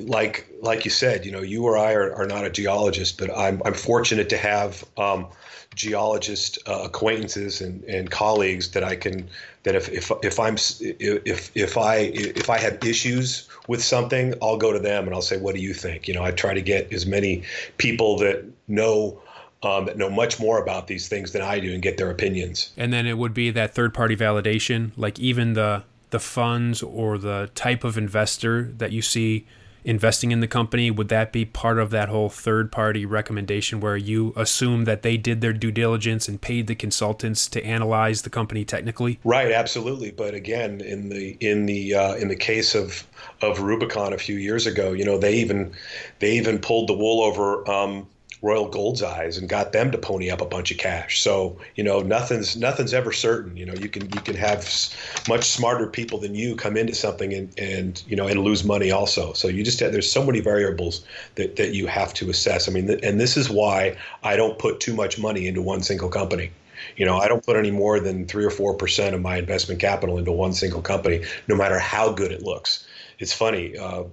like 0.00 0.48
like 0.60 0.84
you 0.84 0.90
said, 0.90 1.24
you 1.24 1.32
know, 1.32 1.40
you 1.40 1.64
or 1.64 1.78
I 1.78 1.92
are, 1.92 2.14
are 2.14 2.26
not 2.26 2.44
a 2.44 2.50
geologist, 2.50 3.18
but 3.18 3.30
I'm 3.36 3.62
I'm 3.64 3.74
fortunate 3.74 4.28
to 4.30 4.36
have 4.36 4.84
um, 4.96 5.26
geologist 5.74 6.58
uh, 6.66 6.82
acquaintances 6.84 7.60
and, 7.60 7.82
and 7.84 8.10
colleagues 8.10 8.70
that 8.70 8.82
I 8.82 8.96
can 8.96 9.28
that 9.62 9.74
if 9.74 9.88
if 9.88 10.10
if 10.22 10.40
I'm 10.40 10.56
if 10.80 11.50
if 11.56 11.78
I 11.78 11.96
if 11.96 12.50
I 12.50 12.58
have 12.58 12.82
issues 12.84 13.48
with 13.68 13.82
something, 13.82 14.34
I'll 14.42 14.56
go 14.56 14.72
to 14.72 14.78
them 14.78 15.06
and 15.06 15.14
I'll 15.14 15.22
say, 15.22 15.38
"What 15.38 15.54
do 15.54 15.60
you 15.60 15.74
think?" 15.74 16.08
You 16.08 16.14
know, 16.14 16.24
I 16.24 16.32
try 16.32 16.54
to 16.54 16.62
get 16.62 16.92
as 16.92 17.06
many 17.06 17.44
people 17.78 18.18
that 18.18 18.44
know 18.68 19.20
um, 19.64 19.86
that 19.86 19.96
know 19.96 20.10
much 20.10 20.38
more 20.38 20.62
about 20.62 20.86
these 20.86 21.08
things 21.08 21.32
than 21.32 21.42
I 21.42 21.58
do 21.58 21.72
and 21.72 21.82
get 21.82 21.96
their 21.96 22.10
opinions. 22.10 22.72
And 22.76 22.92
then 22.92 23.06
it 23.06 23.18
would 23.18 23.34
be 23.34 23.50
that 23.50 23.74
third 23.74 23.94
party 23.94 24.16
validation, 24.16 24.92
like 24.96 25.18
even 25.18 25.54
the 25.54 25.82
the 26.10 26.20
funds 26.20 26.80
or 26.80 27.18
the 27.18 27.50
type 27.56 27.82
of 27.82 27.98
investor 27.98 28.70
that 28.78 28.92
you 28.92 29.02
see 29.02 29.44
investing 29.84 30.30
in 30.32 30.40
the 30.40 30.46
company 30.46 30.90
would 30.90 31.08
that 31.08 31.32
be 31.32 31.44
part 31.44 31.78
of 31.78 31.90
that 31.90 32.08
whole 32.08 32.28
third 32.28 32.72
party 32.72 33.04
recommendation 33.04 33.80
where 33.80 33.96
you 33.96 34.32
assume 34.36 34.84
that 34.84 35.02
they 35.02 35.16
did 35.16 35.40
their 35.40 35.52
due 35.52 35.70
diligence 35.70 36.26
and 36.26 36.40
paid 36.40 36.66
the 36.66 36.74
consultants 36.74 37.48
to 37.48 37.62
analyze 37.64 38.22
the 38.22 38.30
company 38.30 38.64
technically 38.64 39.18
right 39.24 39.52
absolutely 39.52 40.10
but 40.10 40.34
again 40.34 40.80
in 40.80 41.10
the 41.10 41.36
in 41.40 41.66
the 41.66 41.94
uh, 41.94 42.14
in 42.14 42.28
the 42.28 42.36
case 42.36 42.74
of 42.74 43.06
of 43.42 43.60
rubicon 43.60 44.12
a 44.12 44.18
few 44.18 44.36
years 44.36 44.66
ago 44.66 44.92
you 44.92 45.04
know 45.04 45.18
they 45.18 45.34
even 45.34 45.70
they 46.20 46.32
even 46.32 46.58
pulled 46.58 46.88
the 46.88 46.94
wool 46.94 47.22
over 47.22 47.68
um, 47.70 48.06
Royal 48.44 48.68
Gold's 48.68 49.02
eyes 49.02 49.38
and 49.38 49.48
got 49.48 49.72
them 49.72 49.90
to 49.90 49.96
pony 49.96 50.28
up 50.30 50.42
a 50.42 50.44
bunch 50.44 50.70
of 50.70 50.76
cash. 50.76 51.22
So 51.22 51.56
you 51.76 51.82
know 51.82 52.00
nothing's 52.00 52.56
nothing's 52.56 52.92
ever 52.92 53.10
certain. 53.10 53.56
You 53.56 53.64
know 53.64 53.72
you 53.72 53.88
can 53.88 54.02
you 54.02 54.20
can 54.20 54.36
have 54.36 54.68
much 55.26 55.44
smarter 55.44 55.86
people 55.86 56.18
than 56.18 56.34
you 56.34 56.54
come 56.54 56.76
into 56.76 56.94
something 56.94 57.32
and, 57.32 57.58
and 57.58 58.02
you 58.06 58.16
know 58.16 58.26
and 58.26 58.38
lose 58.40 58.62
money 58.62 58.90
also. 58.90 59.32
So 59.32 59.48
you 59.48 59.64
just 59.64 59.80
have, 59.80 59.92
there's 59.92 60.12
so 60.12 60.22
many 60.22 60.40
variables 60.40 61.06
that, 61.36 61.56
that 61.56 61.72
you 61.72 61.86
have 61.86 62.12
to 62.14 62.28
assess. 62.28 62.68
I 62.68 62.72
mean, 62.72 62.90
and 63.02 63.18
this 63.18 63.38
is 63.38 63.48
why 63.48 63.96
I 64.22 64.36
don't 64.36 64.58
put 64.58 64.78
too 64.78 64.94
much 64.94 65.18
money 65.18 65.46
into 65.46 65.62
one 65.62 65.82
single 65.82 66.10
company. 66.10 66.50
You 66.98 67.06
know, 67.06 67.16
I 67.16 67.28
don't 67.28 67.44
put 67.44 67.56
any 67.56 67.70
more 67.70 67.98
than 67.98 68.26
three 68.26 68.44
or 68.44 68.50
four 68.50 68.74
percent 68.74 69.14
of 69.14 69.22
my 69.22 69.38
investment 69.38 69.80
capital 69.80 70.18
into 70.18 70.32
one 70.32 70.52
single 70.52 70.82
company, 70.82 71.24
no 71.48 71.56
matter 71.56 71.78
how 71.78 72.12
good 72.12 72.30
it 72.30 72.42
looks 72.42 72.86
it's 73.18 73.32
funny. 73.32 73.76
Uh, 73.76 74.04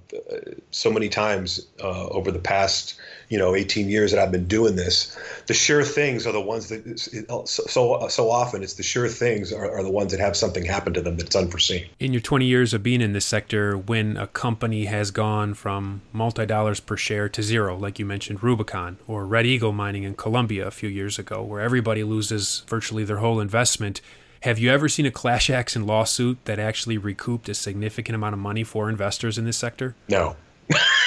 so 0.70 0.90
many 0.90 1.08
times 1.08 1.66
uh, 1.82 2.08
over 2.08 2.30
the 2.30 2.38
past, 2.38 2.94
you 3.28 3.38
know, 3.38 3.54
18 3.54 3.88
years 3.88 4.12
that 4.12 4.20
I've 4.20 4.32
been 4.32 4.46
doing 4.46 4.76
this, 4.76 5.18
the 5.46 5.54
sure 5.54 5.82
things 5.82 6.26
are 6.26 6.32
the 6.32 6.40
ones 6.40 6.68
that 6.68 6.98
so 7.46 8.08
so 8.08 8.30
often 8.30 8.62
it's 8.62 8.74
the 8.74 8.82
sure 8.82 9.08
things 9.08 9.52
are, 9.52 9.70
are 9.70 9.82
the 9.82 9.90
ones 9.90 10.12
that 10.12 10.20
have 10.20 10.36
something 10.36 10.64
happen 10.64 10.92
to 10.94 11.00
them 11.00 11.16
that's 11.16 11.34
unforeseen. 11.34 11.86
In 11.98 12.12
your 12.12 12.20
20 12.20 12.44
years 12.44 12.74
of 12.74 12.82
being 12.82 13.00
in 13.00 13.12
this 13.12 13.26
sector, 13.26 13.76
when 13.76 14.16
a 14.16 14.26
company 14.26 14.84
has 14.86 15.10
gone 15.10 15.54
from 15.54 16.02
multi 16.12 16.46
dollars 16.46 16.80
per 16.80 16.96
share 16.96 17.28
to 17.28 17.42
zero, 17.42 17.76
like 17.76 17.98
you 17.98 18.06
mentioned, 18.06 18.42
Rubicon 18.42 18.98
or 19.06 19.26
Red 19.26 19.46
Eagle 19.46 19.72
Mining 19.72 20.04
in 20.04 20.14
Colombia 20.14 20.66
a 20.66 20.70
few 20.70 20.88
years 20.88 21.18
ago, 21.18 21.42
where 21.42 21.60
everybody 21.60 22.04
loses 22.04 22.64
virtually 22.66 23.04
their 23.04 23.18
whole 23.18 23.40
investment 23.40 24.00
have 24.42 24.58
you 24.58 24.70
ever 24.70 24.88
seen 24.88 25.06
a 25.06 25.10
class 25.10 25.48
action 25.48 25.86
lawsuit 25.86 26.44
that 26.44 26.58
actually 26.58 26.98
recouped 26.98 27.48
a 27.48 27.54
significant 27.54 28.16
amount 28.16 28.34
of 28.34 28.40
money 28.40 28.64
for 28.64 28.88
investors 28.90 29.38
in 29.38 29.44
this 29.44 29.56
sector? 29.56 29.94
No. 30.08 30.36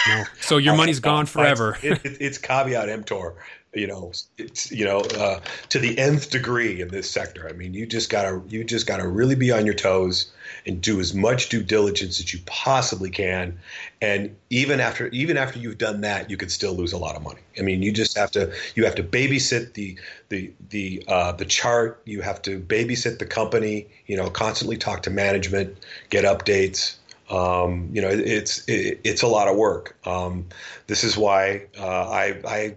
no. 0.07 0.23
So 0.41 0.57
your 0.57 0.75
money's 0.77 0.99
gone 0.99 1.25
forever. 1.25 1.77
it, 1.83 2.03
it, 2.05 2.17
it's 2.19 2.37
caveat 2.37 2.89
emptor 2.89 3.33
you 3.75 3.87
know 3.87 4.11
it's 4.37 4.71
you 4.71 4.85
know 4.85 4.99
uh, 4.99 5.39
to 5.69 5.79
the 5.79 5.97
nth 5.99 6.29
degree 6.29 6.81
in 6.81 6.87
this 6.87 7.09
sector. 7.09 7.47
I 7.47 7.53
mean 7.53 7.73
you 7.73 7.85
just 7.85 8.09
gotta 8.09 8.41
you 8.47 8.63
just 8.63 8.87
gotta 8.87 9.07
really 9.07 9.35
be 9.35 9.51
on 9.51 9.65
your 9.65 9.75
toes 9.75 10.31
and 10.65 10.81
do 10.81 10.99
as 10.99 11.13
much 11.13 11.49
due 11.49 11.61
diligence 11.61 12.19
as 12.19 12.33
you 12.33 12.39
possibly 12.45 13.09
can. 13.09 13.59
And 14.01 14.35
even 14.49 14.79
after 14.79 15.07
even 15.09 15.37
after 15.37 15.59
you've 15.59 15.77
done 15.77 16.01
that 16.01 16.29
you 16.29 16.37
could 16.37 16.51
still 16.51 16.73
lose 16.73 16.93
a 16.93 16.97
lot 16.97 17.15
of 17.15 17.21
money. 17.21 17.41
I 17.59 17.61
mean 17.61 17.83
you 17.83 17.91
just 17.91 18.17
have 18.17 18.31
to 18.31 18.53
you 18.75 18.85
have 18.85 18.95
to 18.95 19.03
babysit 19.03 19.73
the 19.73 19.97
the 20.29 20.53
the 20.69 21.03
uh, 21.07 21.33
the 21.33 21.45
chart. 21.45 22.01
You 22.05 22.21
have 22.21 22.41
to 22.43 22.59
babysit 22.59 23.19
the 23.19 23.25
company 23.25 23.87
you 24.07 24.15
know 24.15 24.29
constantly 24.29 24.77
talk 24.77 25.03
to 25.03 25.09
management 25.09 25.77
get 26.09 26.23
updates. 26.23 26.95
Um, 27.27 27.89
you 27.91 28.03
know, 28.03 28.09
it's 28.09 28.63
it, 28.67 28.99
it's 29.03 29.23
a 29.23 29.27
lot 29.27 29.47
of 29.47 29.57
work. 29.57 29.97
Um, 30.05 30.45
this 30.85 31.03
is 31.03 31.17
why 31.17 31.65
uh, 31.75 32.07
I 32.07 32.39
I 32.47 32.75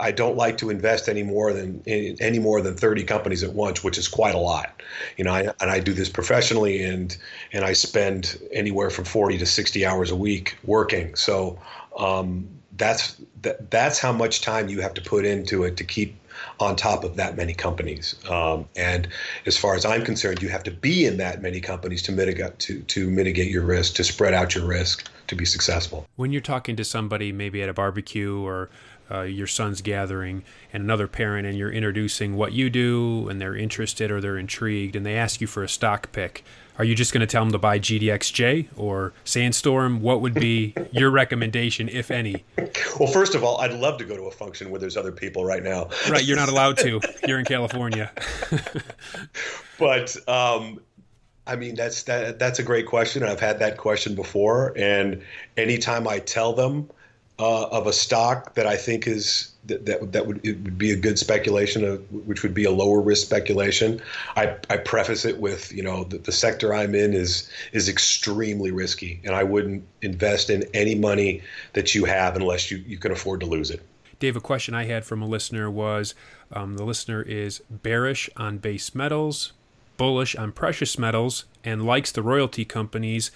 I 0.00 0.10
don't 0.10 0.36
like 0.36 0.56
to 0.58 0.70
invest 0.70 1.08
any 1.08 1.22
more 1.22 1.52
than 1.52 1.82
any 1.86 2.38
more 2.38 2.60
than 2.60 2.74
30 2.74 3.04
companies 3.04 3.42
at 3.42 3.52
once, 3.52 3.84
which 3.84 3.98
is 3.98 4.08
quite 4.08 4.34
a 4.34 4.38
lot. 4.38 4.82
You 5.16 5.24
know, 5.24 5.32
I, 5.32 5.40
and 5.60 5.70
I 5.70 5.78
do 5.80 5.92
this 5.92 6.08
professionally, 6.08 6.82
and 6.82 7.16
and 7.52 7.64
I 7.64 7.74
spend 7.74 8.38
anywhere 8.52 8.90
from 8.90 9.04
40 9.04 9.38
to 9.38 9.46
60 9.46 9.86
hours 9.86 10.10
a 10.10 10.16
week 10.16 10.56
working. 10.64 11.14
So 11.14 11.58
um, 11.98 12.48
that's 12.76 13.20
that, 13.42 13.70
that's 13.70 13.98
how 13.98 14.12
much 14.12 14.40
time 14.40 14.68
you 14.68 14.80
have 14.80 14.94
to 14.94 15.02
put 15.02 15.24
into 15.24 15.64
it 15.64 15.76
to 15.76 15.84
keep 15.84 16.16
on 16.58 16.76
top 16.76 17.04
of 17.04 17.16
that 17.16 17.36
many 17.36 17.52
companies. 17.52 18.14
Um, 18.28 18.66
and 18.76 19.08
as 19.46 19.56
far 19.56 19.74
as 19.74 19.84
I'm 19.84 20.04
concerned, 20.04 20.42
you 20.42 20.48
have 20.48 20.62
to 20.64 20.70
be 20.70 21.04
in 21.04 21.18
that 21.18 21.42
many 21.42 21.60
companies 21.60 22.02
to 22.04 22.12
mitigate 22.12 22.58
to 22.60 22.80
to 22.80 23.10
mitigate 23.10 23.50
your 23.50 23.64
risk, 23.64 23.94
to 23.96 24.04
spread 24.04 24.34
out 24.34 24.54
your 24.54 24.66
risk, 24.66 25.10
to 25.30 25.36
be 25.36 25.44
successful. 25.44 26.06
When 26.16 26.32
you're 26.32 26.40
talking 26.42 26.76
to 26.76 26.84
somebody, 26.84 27.32
maybe 27.32 27.62
at 27.62 27.68
a 27.68 27.72
barbecue 27.72 28.38
or 28.38 28.68
uh, 29.10 29.22
your 29.22 29.46
son's 29.46 29.80
gathering 29.80 30.44
and 30.72 30.84
another 30.84 31.08
parent 31.08 31.46
and 31.46 31.58
you're 31.58 31.72
introducing 31.72 32.36
what 32.36 32.52
you 32.52 32.70
do 32.70 33.28
and 33.28 33.40
they're 33.40 33.56
interested 33.56 34.10
or 34.10 34.20
they're 34.20 34.38
intrigued 34.38 34.94
and 34.94 35.04
they 35.04 35.16
ask 35.16 35.40
you 35.40 35.46
for 35.46 35.64
a 35.64 35.68
stock 35.68 36.12
pick 36.12 36.44
are 36.78 36.84
you 36.84 36.94
just 36.94 37.12
going 37.12 37.20
to 37.20 37.26
tell 37.26 37.42
them 37.42 37.52
to 37.52 37.58
buy 37.58 37.78
gdxj 37.78 38.68
or 38.74 39.12
sandstorm? 39.24 40.00
What 40.00 40.22
would 40.22 40.32
be 40.32 40.74
your 40.92 41.10
recommendation 41.10 41.90
if 41.90 42.10
any? 42.10 42.42
Well 42.98 43.12
first 43.12 43.34
of 43.34 43.44
all 43.44 43.60
i'd 43.60 43.74
love 43.74 43.98
to 43.98 44.04
go 44.04 44.16
to 44.16 44.22
a 44.22 44.30
function 44.30 44.70
where 44.70 44.80
there's 44.80 44.96
other 44.96 45.12
people 45.12 45.44
right 45.44 45.62
now. 45.62 45.90
Right 46.08 46.24
you're 46.24 46.38
not 46.38 46.48
allowed 46.48 46.78
to. 46.78 47.00
You're 47.26 47.38
in 47.38 47.44
california. 47.44 48.10
But 49.78 50.16
um, 50.26 50.80
I 51.50 51.56
mean, 51.56 51.74
that's 51.74 52.04
that. 52.04 52.38
That's 52.38 52.60
a 52.60 52.62
great 52.62 52.86
question. 52.86 53.24
I've 53.24 53.40
had 53.40 53.58
that 53.58 53.76
question 53.76 54.14
before, 54.14 54.72
and 54.76 55.20
anytime 55.56 56.06
I 56.06 56.20
tell 56.20 56.52
them 56.52 56.88
uh, 57.40 57.64
of 57.66 57.88
a 57.88 57.92
stock 57.92 58.54
that 58.54 58.68
I 58.68 58.76
think 58.76 59.08
is 59.08 59.50
that 59.64 59.84
that, 59.86 60.12
that 60.12 60.28
would 60.28 60.46
it 60.46 60.62
would 60.62 60.78
be 60.78 60.92
a 60.92 60.96
good 60.96 61.18
speculation, 61.18 61.84
of, 61.84 62.00
which 62.26 62.44
would 62.44 62.54
be 62.54 62.62
a 62.64 62.70
lower 62.70 63.00
risk 63.00 63.26
speculation. 63.26 64.00
I, 64.36 64.56
I 64.70 64.76
preface 64.76 65.24
it 65.24 65.40
with 65.40 65.72
you 65.72 65.82
know 65.82 66.04
the, 66.04 66.18
the 66.18 66.30
sector 66.30 66.72
I'm 66.72 66.94
in 66.94 67.14
is 67.14 67.50
is 67.72 67.88
extremely 67.88 68.70
risky, 68.70 69.20
and 69.24 69.34
I 69.34 69.42
wouldn't 69.42 69.82
invest 70.02 70.50
in 70.50 70.62
any 70.72 70.94
money 70.94 71.42
that 71.72 71.96
you 71.96 72.04
have 72.04 72.36
unless 72.36 72.70
you, 72.70 72.78
you 72.86 72.96
can 72.96 73.10
afford 73.10 73.40
to 73.40 73.46
lose 73.46 73.72
it. 73.72 73.82
Dave, 74.20 74.36
a 74.36 74.40
question 74.40 74.72
I 74.74 74.84
had 74.84 75.04
from 75.04 75.20
a 75.20 75.26
listener 75.26 75.68
was 75.68 76.14
um, 76.52 76.76
the 76.76 76.84
listener 76.84 77.22
is 77.22 77.60
bearish 77.70 78.30
on 78.36 78.58
base 78.58 78.94
metals, 78.94 79.52
bullish 80.00 80.34
on 80.34 80.50
precious 80.50 80.98
metals, 80.98 81.44
and 81.62 81.84
likes 81.84 82.10
the 82.10 82.22
royalty 82.22 82.64
companies 82.64 83.30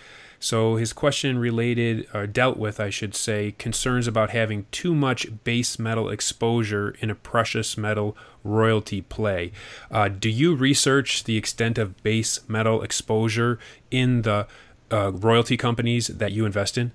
so 0.45 0.77
his 0.77 0.93
question 0.93 1.39
related, 1.39 2.07
or 2.13 2.27
dealt 2.27 2.59
with, 2.59 2.79
I 2.79 2.91
should 2.91 3.15
say, 3.15 3.53
concerns 3.53 4.07
about 4.07 4.29
having 4.29 4.67
too 4.71 4.95
much 4.95 5.27
base 5.43 5.79
metal 5.79 6.11
exposure 6.11 6.95
in 7.01 7.09
a 7.09 7.15
precious 7.15 7.79
metal 7.79 8.15
royalty 8.43 9.01
play. 9.01 9.53
Uh, 9.91 10.09
do 10.09 10.29
you 10.29 10.55
research 10.55 11.25
the 11.25 11.39
extent 11.39 11.79
of 11.79 12.03
base 12.03 12.47
metal 12.47 12.83
exposure 12.83 13.59
in 13.91 14.21
the 14.21 14.47
uh, 14.91 15.13
royalty 15.13 15.57
companies 15.57 16.09
that 16.09 16.33
you 16.33 16.45
invest 16.45 16.77
in? 16.77 16.93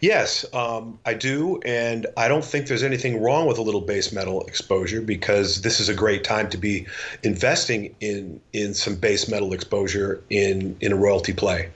Yes, 0.00 0.44
um, 0.54 0.98
I 1.06 1.14
do, 1.14 1.60
and 1.64 2.06
I 2.16 2.28
don't 2.28 2.44
think 2.44 2.66
there's 2.66 2.82
anything 2.82 3.22
wrong 3.22 3.46
with 3.46 3.58
a 3.58 3.62
little 3.62 3.80
base 3.80 4.12
metal 4.12 4.42
exposure 4.46 5.00
because 5.00 5.62
this 5.62 5.80
is 5.80 5.88
a 5.88 5.94
great 5.94 6.24
time 6.24 6.50
to 6.50 6.58
be 6.58 6.86
investing 7.22 7.94
in 8.00 8.40
in 8.52 8.74
some 8.74 8.96
base 8.96 9.28
metal 9.28 9.52
exposure 9.52 10.22
in 10.30 10.76
in 10.80 10.92
a 10.92 10.96
royalty 10.96 11.32
play. 11.32 11.70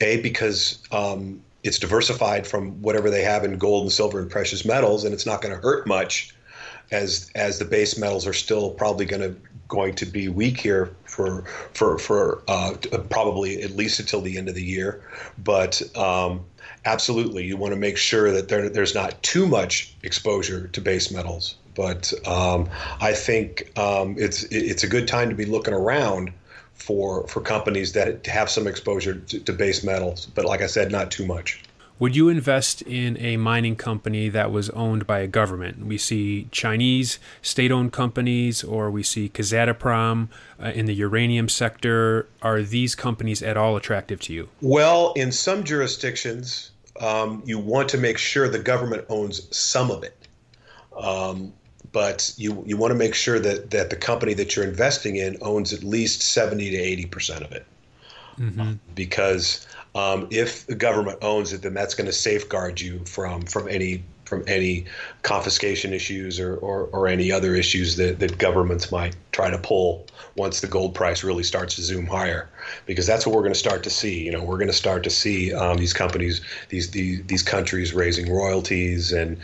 A, 0.00 0.20
because 0.22 0.78
um, 0.90 1.40
it's 1.62 1.78
diversified 1.78 2.46
from 2.46 2.82
whatever 2.82 3.10
they 3.10 3.22
have 3.22 3.44
in 3.44 3.58
gold 3.58 3.82
and 3.82 3.92
silver 3.92 4.18
and 4.18 4.30
precious 4.30 4.64
metals, 4.64 5.04
and 5.04 5.14
it's 5.14 5.26
not 5.26 5.40
going 5.40 5.54
to 5.54 5.60
hurt 5.60 5.86
much 5.86 6.34
as 6.90 7.30
as 7.34 7.58
the 7.58 7.64
base 7.64 7.96
metals 7.96 8.26
are 8.26 8.32
still 8.32 8.70
probably 8.70 9.06
going 9.06 9.22
to 9.22 9.36
going 9.68 9.94
to 9.94 10.06
be 10.06 10.28
weak 10.28 10.60
here 10.60 10.94
for 11.04 11.44
for 11.72 11.98
for 11.98 12.42
uh, 12.48 12.74
probably 13.10 13.62
at 13.62 13.70
least 13.72 14.00
until 14.00 14.20
the 14.20 14.36
end 14.38 14.48
of 14.48 14.54
the 14.54 14.62
year. 14.62 15.02
But 15.38 15.82
um, 15.96 16.44
absolutely, 16.84 17.44
you 17.44 17.56
want 17.56 17.72
to 17.72 17.80
make 17.80 17.96
sure 17.96 18.32
that 18.32 18.48
there, 18.48 18.68
there's 18.68 18.94
not 18.94 19.22
too 19.22 19.46
much 19.46 19.94
exposure 20.02 20.68
to 20.68 20.80
base 20.80 21.10
metals. 21.10 21.56
But 21.74 22.12
um, 22.26 22.68
I 23.00 23.12
think 23.12 23.76
um, 23.78 24.14
it's 24.18 24.44
it's 24.44 24.84
a 24.84 24.88
good 24.88 25.08
time 25.08 25.28
to 25.28 25.34
be 25.34 25.44
looking 25.44 25.74
around 25.74 26.32
for 26.74 27.26
for 27.28 27.40
companies 27.40 27.92
that 27.92 28.26
have 28.26 28.50
some 28.50 28.66
exposure 28.66 29.14
to, 29.14 29.40
to 29.40 29.52
base 29.52 29.82
metals, 29.82 30.26
but 30.26 30.44
like 30.44 30.60
I 30.60 30.66
said, 30.66 30.92
not 30.92 31.10
too 31.10 31.26
much. 31.26 31.62
Would 31.98 32.16
you 32.16 32.28
invest 32.28 32.82
in 32.82 33.16
a 33.18 33.36
mining 33.36 33.76
company 33.76 34.28
that 34.28 34.50
was 34.50 34.68
owned 34.70 35.06
by 35.06 35.20
a 35.20 35.28
government? 35.28 35.86
We 35.86 35.96
see 35.96 36.48
Chinese 36.50 37.18
state 37.40 37.70
owned 37.70 37.92
companies, 37.92 38.64
or 38.64 38.90
we 38.90 39.04
see 39.04 39.28
Kazatomprom 39.28 40.28
uh, 40.60 40.72
in 40.74 40.86
the 40.86 40.94
uranium 40.94 41.48
sector. 41.48 42.28
Are 42.42 42.62
these 42.62 42.94
companies 42.96 43.42
at 43.42 43.56
all 43.56 43.76
attractive 43.76 44.20
to 44.22 44.32
you? 44.32 44.48
Well, 44.60 45.12
in 45.14 45.30
some 45.30 45.62
jurisdictions, 45.62 46.72
um, 47.00 47.42
you 47.46 47.58
want 47.60 47.88
to 47.90 47.98
make 47.98 48.18
sure 48.18 48.48
the 48.48 48.58
government 48.58 49.04
owns 49.08 49.56
some 49.56 49.90
of 49.90 50.02
it. 50.02 50.16
Um, 50.98 51.52
but 51.92 52.32
you 52.36 52.62
you 52.66 52.76
want 52.76 52.90
to 52.90 52.98
make 52.98 53.14
sure 53.14 53.38
that 53.38 53.70
that 53.70 53.90
the 53.90 53.96
company 53.96 54.34
that 54.34 54.56
you're 54.56 54.64
investing 54.64 55.16
in 55.16 55.36
owns 55.42 55.72
at 55.72 55.84
least 55.84 56.22
70 56.22 56.70
to 56.70 56.76
80 56.76 57.06
percent 57.06 57.44
of 57.44 57.52
it 57.52 57.66
mm-hmm. 58.38 58.72
because 58.94 59.66
um, 59.94 60.26
if 60.30 60.66
the 60.66 60.74
government 60.74 61.18
owns 61.22 61.52
it 61.52 61.62
then 61.62 61.74
that's 61.74 61.94
going 61.94 62.06
to 62.06 62.12
safeguard 62.12 62.80
you 62.80 62.98
from 63.04 63.42
from 63.42 63.68
any 63.68 64.02
from 64.24 64.42
any 64.46 64.86
confiscation 65.22 65.92
issues 65.92 66.40
or, 66.40 66.56
or, 66.56 66.84
or 66.92 67.06
any 67.06 67.30
other 67.30 67.54
issues 67.54 67.96
that, 67.96 68.18
that 68.18 68.38
governments 68.38 68.90
might 68.90 69.14
try 69.32 69.50
to 69.50 69.58
pull 69.58 70.06
once 70.36 70.60
the 70.60 70.66
gold 70.66 70.94
price 70.94 71.22
really 71.22 71.42
starts 71.42 71.76
to 71.76 71.82
zoom 71.82 72.06
higher. 72.06 72.48
Because 72.86 73.06
that's 73.06 73.26
what 73.26 73.34
we're 73.34 73.42
going 73.42 73.52
to 73.52 73.58
start 73.58 73.82
to 73.84 73.90
see 73.90 74.24
you 74.24 74.32
know 74.32 74.42
we're 74.42 74.58
going 74.58 74.68
to 74.68 74.72
start 74.72 75.04
to 75.04 75.10
see 75.10 75.52
um, 75.52 75.76
these 75.76 75.92
companies 75.92 76.40
these, 76.68 76.90
these 76.90 77.24
these 77.26 77.42
countries 77.42 77.92
raising 77.92 78.32
royalties 78.32 79.12
and 79.12 79.38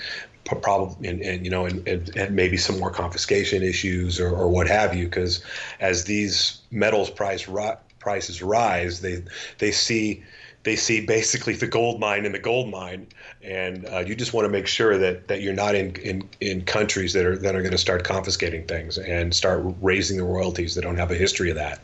probably 0.45 1.09
and, 1.09 1.21
and, 1.21 1.45
you 1.45 1.51
know 1.51 1.67
and, 1.67 1.87
and, 1.87 2.17
and, 2.17 2.35
maybe 2.35 2.57
some 2.57 2.79
more 2.81 2.91
confiscation 2.91 3.63
issues 3.63 4.19
or, 4.19 4.31
or 4.31 4.49
what 4.49 4.67
have 4.67 4.95
you. 4.95 5.05
Because 5.05 5.45
as 5.79 6.05
these 6.05 6.61
metals 6.71 7.11
price 7.11 7.47
ri- 7.47 7.77
prices 7.99 8.43
rise 8.43 9.03
they 9.03 9.23
they 9.59 9.71
see 9.71 10.25
they 10.63 10.77
see 10.77 11.05
basically 11.05 11.55
the 11.55 11.67
gold 11.67 12.01
mine 12.01 12.27
in 12.27 12.33
the 12.33 12.39
gold 12.39 12.71
mine, 12.71 13.07
and 13.43 13.87
uh, 13.89 14.01
you 14.01 14.15
just 14.15 14.35
want 14.35 14.45
to 14.45 14.51
make 14.51 14.67
sure 14.67 14.99
that 14.99 15.29
that 15.29 15.41
you're 15.41 15.55
not 15.55 15.75
in, 15.75 15.97
in 15.97 16.29
in 16.41 16.63
countries 16.63 17.13
that 17.15 17.25
are 17.25 17.37
that 17.37 17.55
are 17.55 17.63
going 17.63 17.73
to 17.73 17.79
start 17.79 18.05
confiscating 18.05 18.67
things 18.67 18.99
and 18.99 19.35
start 19.35 19.63
raising 19.81 20.19
the 20.19 20.25
royalties 20.25 20.75
that 20.75 20.83
don't 20.83 20.97
have 20.97 21.11
a 21.11 21.15
history 21.15 21.51
of 21.51 21.57
that. 21.57 21.81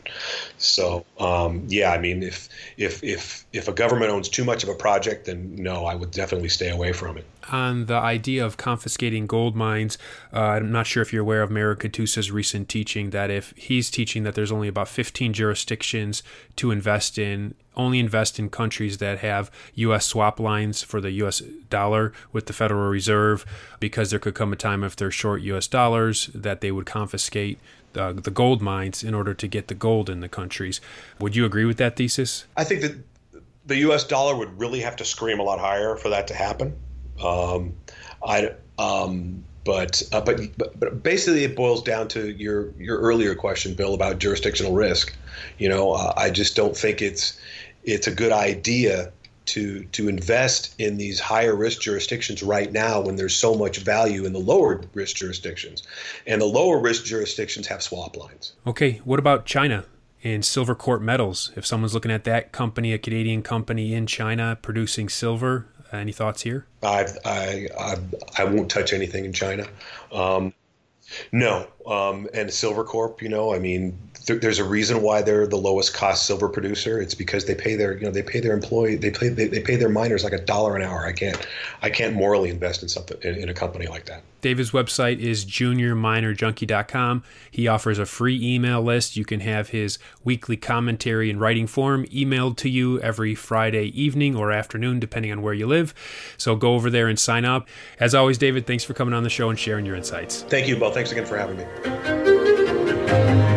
So 0.57 1.05
um, 1.19 1.65
yeah, 1.67 1.91
I 1.91 1.97
mean, 1.97 2.21
if 2.21 2.49
if 2.77 3.03
if 3.03 3.45
if 3.51 3.67
a 3.67 3.73
government 3.73 4.11
owns 4.11 4.29
too 4.29 4.43
much 4.43 4.63
of 4.63 4.69
a 4.69 4.75
project, 4.75 5.25
then 5.25 5.55
no, 5.55 5.85
I 5.85 5.95
would 5.95 6.11
definitely 6.11 6.49
stay 6.49 6.69
away 6.69 6.93
from 6.93 7.17
it 7.17 7.25
on 7.49 7.85
the 7.85 7.95
idea 7.95 8.45
of 8.45 8.57
confiscating 8.57 9.25
gold 9.25 9.55
mines. 9.55 9.97
Uh, 10.33 10.39
I'm 10.39 10.71
not 10.71 10.87
sure 10.87 11.01
if 11.01 11.13
you're 11.13 11.21
aware 11.21 11.41
of 11.41 11.49
Marin 11.49 11.77
Katusa's 11.77 12.31
recent 12.31 12.69
teaching 12.69 13.11
that 13.11 13.29
if 13.29 13.53
he's 13.55 13.89
teaching 13.89 14.23
that 14.23 14.35
there's 14.35 14.51
only 14.51 14.67
about 14.67 14.87
15 14.87 15.33
jurisdictions 15.33 16.23
to 16.57 16.71
invest 16.71 17.17
in, 17.17 17.55
only 17.77 17.99
invest 17.99 18.39
in 18.39 18.49
countries 18.49 18.97
that 18.97 19.19
have 19.19 19.49
U.S. 19.75 20.05
swap 20.05 20.39
lines 20.39 20.83
for 20.83 20.99
the 20.99 21.11
U.S. 21.11 21.41
dollar 21.69 22.11
with 22.33 22.47
the 22.47 22.53
Federal 22.53 22.89
Reserve, 22.89 23.45
because 23.79 24.09
there 24.09 24.19
could 24.19 24.35
come 24.35 24.51
a 24.51 24.55
time 24.55 24.83
if 24.83 24.95
they're 24.95 25.11
short 25.11 25.41
U.S. 25.43 25.67
dollars 25.67 26.29
that 26.33 26.61
they 26.61 26.71
would 26.71 26.85
confiscate 26.85 27.59
uh, 27.95 28.13
the 28.13 28.31
gold 28.31 28.61
mines 28.61 29.03
in 29.03 29.13
order 29.13 29.33
to 29.33 29.47
get 29.47 29.67
the 29.67 29.75
gold 29.75 30.09
in 30.09 30.19
the 30.19 30.29
countries. 30.29 30.81
Would 31.19 31.35
you 31.35 31.45
agree 31.45 31.65
with 31.65 31.77
that 31.77 31.95
thesis? 31.95 32.45
I 32.57 32.63
think 32.63 32.81
that 32.81 32.97
the 33.65 33.77
U.S. 33.77 34.03
dollar 34.03 34.35
would 34.35 34.59
really 34.59 34.81
have 34.81 34.95
to 34.97 35.05
scream 35.05 35.39
a 35.39 35.43
lot 35.43 35.59
higher 35.59 35.95
for 35.95 36.09
that 36.09 36.27
to 36.27 36.33
happen. 36.33 36.75
Um, 37.23 37.73
I 38.23 38.51
um, 38.79 39.43
but, 39.67 40.01
uh, 40.13 40.21
but 40.21 40.39
but 40.57 41.03
basically 41.03 41.43
it 41.43 41.55
boils 41.55 41.83
down 41.83 42.07
to 42.09 42.31
your 42.31 42.71
your 42.79 42.99
earlier 42.99 43.35
question, 43.35 43.73
Bill, 43.73 43.93
about 43.93 44.17
jurisdictional 44.17 44.73
risk. 44.73 45.13
You 45.57 45.67
know, 45.67 45.91
uh, 45.91 46.13
I 46.15 46.29
just 46.29 46.55
don't 46.55 46.75
think 46.75 47.01
it's 47.01 47.37
it's 47.87 48.07
a 48.07 48.13
good 48.13 48.31
idea 48.31 49.11
to 49.45 49.85
to 49.93 50.09
invest 50.09 50.75
in 50.77 50.97
these 50.97 51.19
higher 51.19 51.55
risk 51.55 51.81
jurisdictions 51.81 52.43
right 52.43 52.71
now 52.71 53.01
when 53.01 53.15
there's 53.15 53.35
so 53.35 53.55
much 53.55 53.77
value 53.79 54.25
in 54.25 54.33
the 54.33 54.39
lower 54.39 54.81
risk 54.93 55.15
jurisdictions, 55.15 55.83
and 56.27 56.41
the 56.41 56.45
lower 56.45 56.79
risk 56.79 57.05
jurisdictions 57.05 57.65
have 57.67 57.81
swap 57.81 58.15
lines. 58.15 58.53
Okay, 58.67 59.01
what 59.05 59.17
about 59.17 59.45
China? 59.45 59.85
and 60.23 60.43
Silvercorp 60.43 60.99
Metals. 60.99 61.51
If 61.55 61.65
someone's 61.65 61.93
looking 61.93 62.11
at 62.11 62.23
that 62.25 62.51
company, 62.51 62.91
a 62.91 62.97
Canadian 62.97 63.43
company 63.43 63.93
in 63.93 64.07
China 64.07 64.57
producing 64.61 65.09
silver, 65.09 65.67
any 65.93 66.11
thoughts 66.11 66.41
here? 66.41 66.65
I've, 66.83 67.17
I, 67.23 67.67
I, 67.79 67.95
I 68.37 68.43
won't 68.45 68.69
touch 68.69 68.93
anything 68.93 69.25
in 69.25 69.31
China. 69.31 69.67
Um, 70.11 70.53
no, 71.31 71.67
um, 71.85 72.27
and 72.33 72.49
Silvercorp, 72.49 73.21
you 73.21 73.29
know, 73.29 73.53
I 73.53 73.59
mean, 73.59 73.97
th- 74.27 74.41
there's 74.41 74.59
a 74.59 74.63
reason 74.63 75.01
why 75.01 75.21
they're 75.21 75.47
the 75.47 75.57
lowest 75.57 75.93
cost 75.93 76.25
silver 76.25 76.49
producer. 76.49 77.01
It's 77.01 77.15
because 77.15 77.45
they 77.45 77.55
pay 77.55 77.75
their, 77.75 77.97
you 77.97 78.05
know, 78.05 78.11
they 78.11 78.21
pay 78.21 78.39
their 78.39 78.53
employee, 78.53 78.95
they 78.95 79.09
pay, 79.09 79.29
they, 79.29 79.47
they 79.47 79.61
pay 79.61 79.77
their 79.77 79.89
miners 79.89 80.23
like 80.23 80.33
a 80.33 80.41
dollar 80.41 80.75
an 80.75 80.83
hour. 80.83 81.05
I 81.05 81.13
can't, 81.13 81.47
I 81.81 81.89
can't 81.89 82.13
morally 82.13 82.49
invest 82.49 82.83
in 82.83 82.89
something 82.89 83.17
in, 83.23 83.35
in 83.35 83.49
a 83.49 83.53
company 83.53 83.87
like 83.87 84.05
that. 84.05 84.21
David's 84.41 84.71
website 84.71 85.19
is 85.19 85.45
juniorminerjunkie.com. 85.45 87.23
He 87.49 87.67
offers 87.67 87.97
a 87.97 88.05
free 88.05 88.39
email 88.39 88.81
list. 88.81 89.15
You 89.15 89.25
can 89.25 89.39
have 89.39 89.69
his 89.69 89.97
weekly 90.23 90.57
commentary 90.57 91.31
in 91.31 91.39
writing 91.39 91.65
form 91.65 92.05
emailed 92.05 92.57
to 92.57 92.69
you 92.69 93.01
every 93.01 93.33
Friday 93.33 93.85
evening 93.99 94.35
or 94.35 94.51
afternoon, 94.51 94.99
depending 94.99 95.31
on 95.31 95.41
where 95.41 95.55
you 95.55 95.65
live. 95.65 95.93
So 96.37 96.55
go 96.55 96.75
over 96.75 96.91
there 96.91 97.07
and 97.07 97.17
sign 97.17 97.45
up. 97.45 97.67
As 97.99 98.13
always, 98.13 98.37
David, 98.37 98.67
thanks 98.67 98.83
for 98.83 98.93
coming 98.93 99.13
on 99.13 99.23
the 99.23 99.29
show 99.29 99.49
and 99.49 99.57
sharing 99.57 99.85
your 99.85 99.95
insights. 99.95 100.43
Thank 100.43 100.67
you, 100.67 100.77
Bill. 100.77 100.91
Thanks 100.91 101.11
again 101.11 101.25
for 101.25 101.37
having 101.37 101.57
me. 101.57 103.56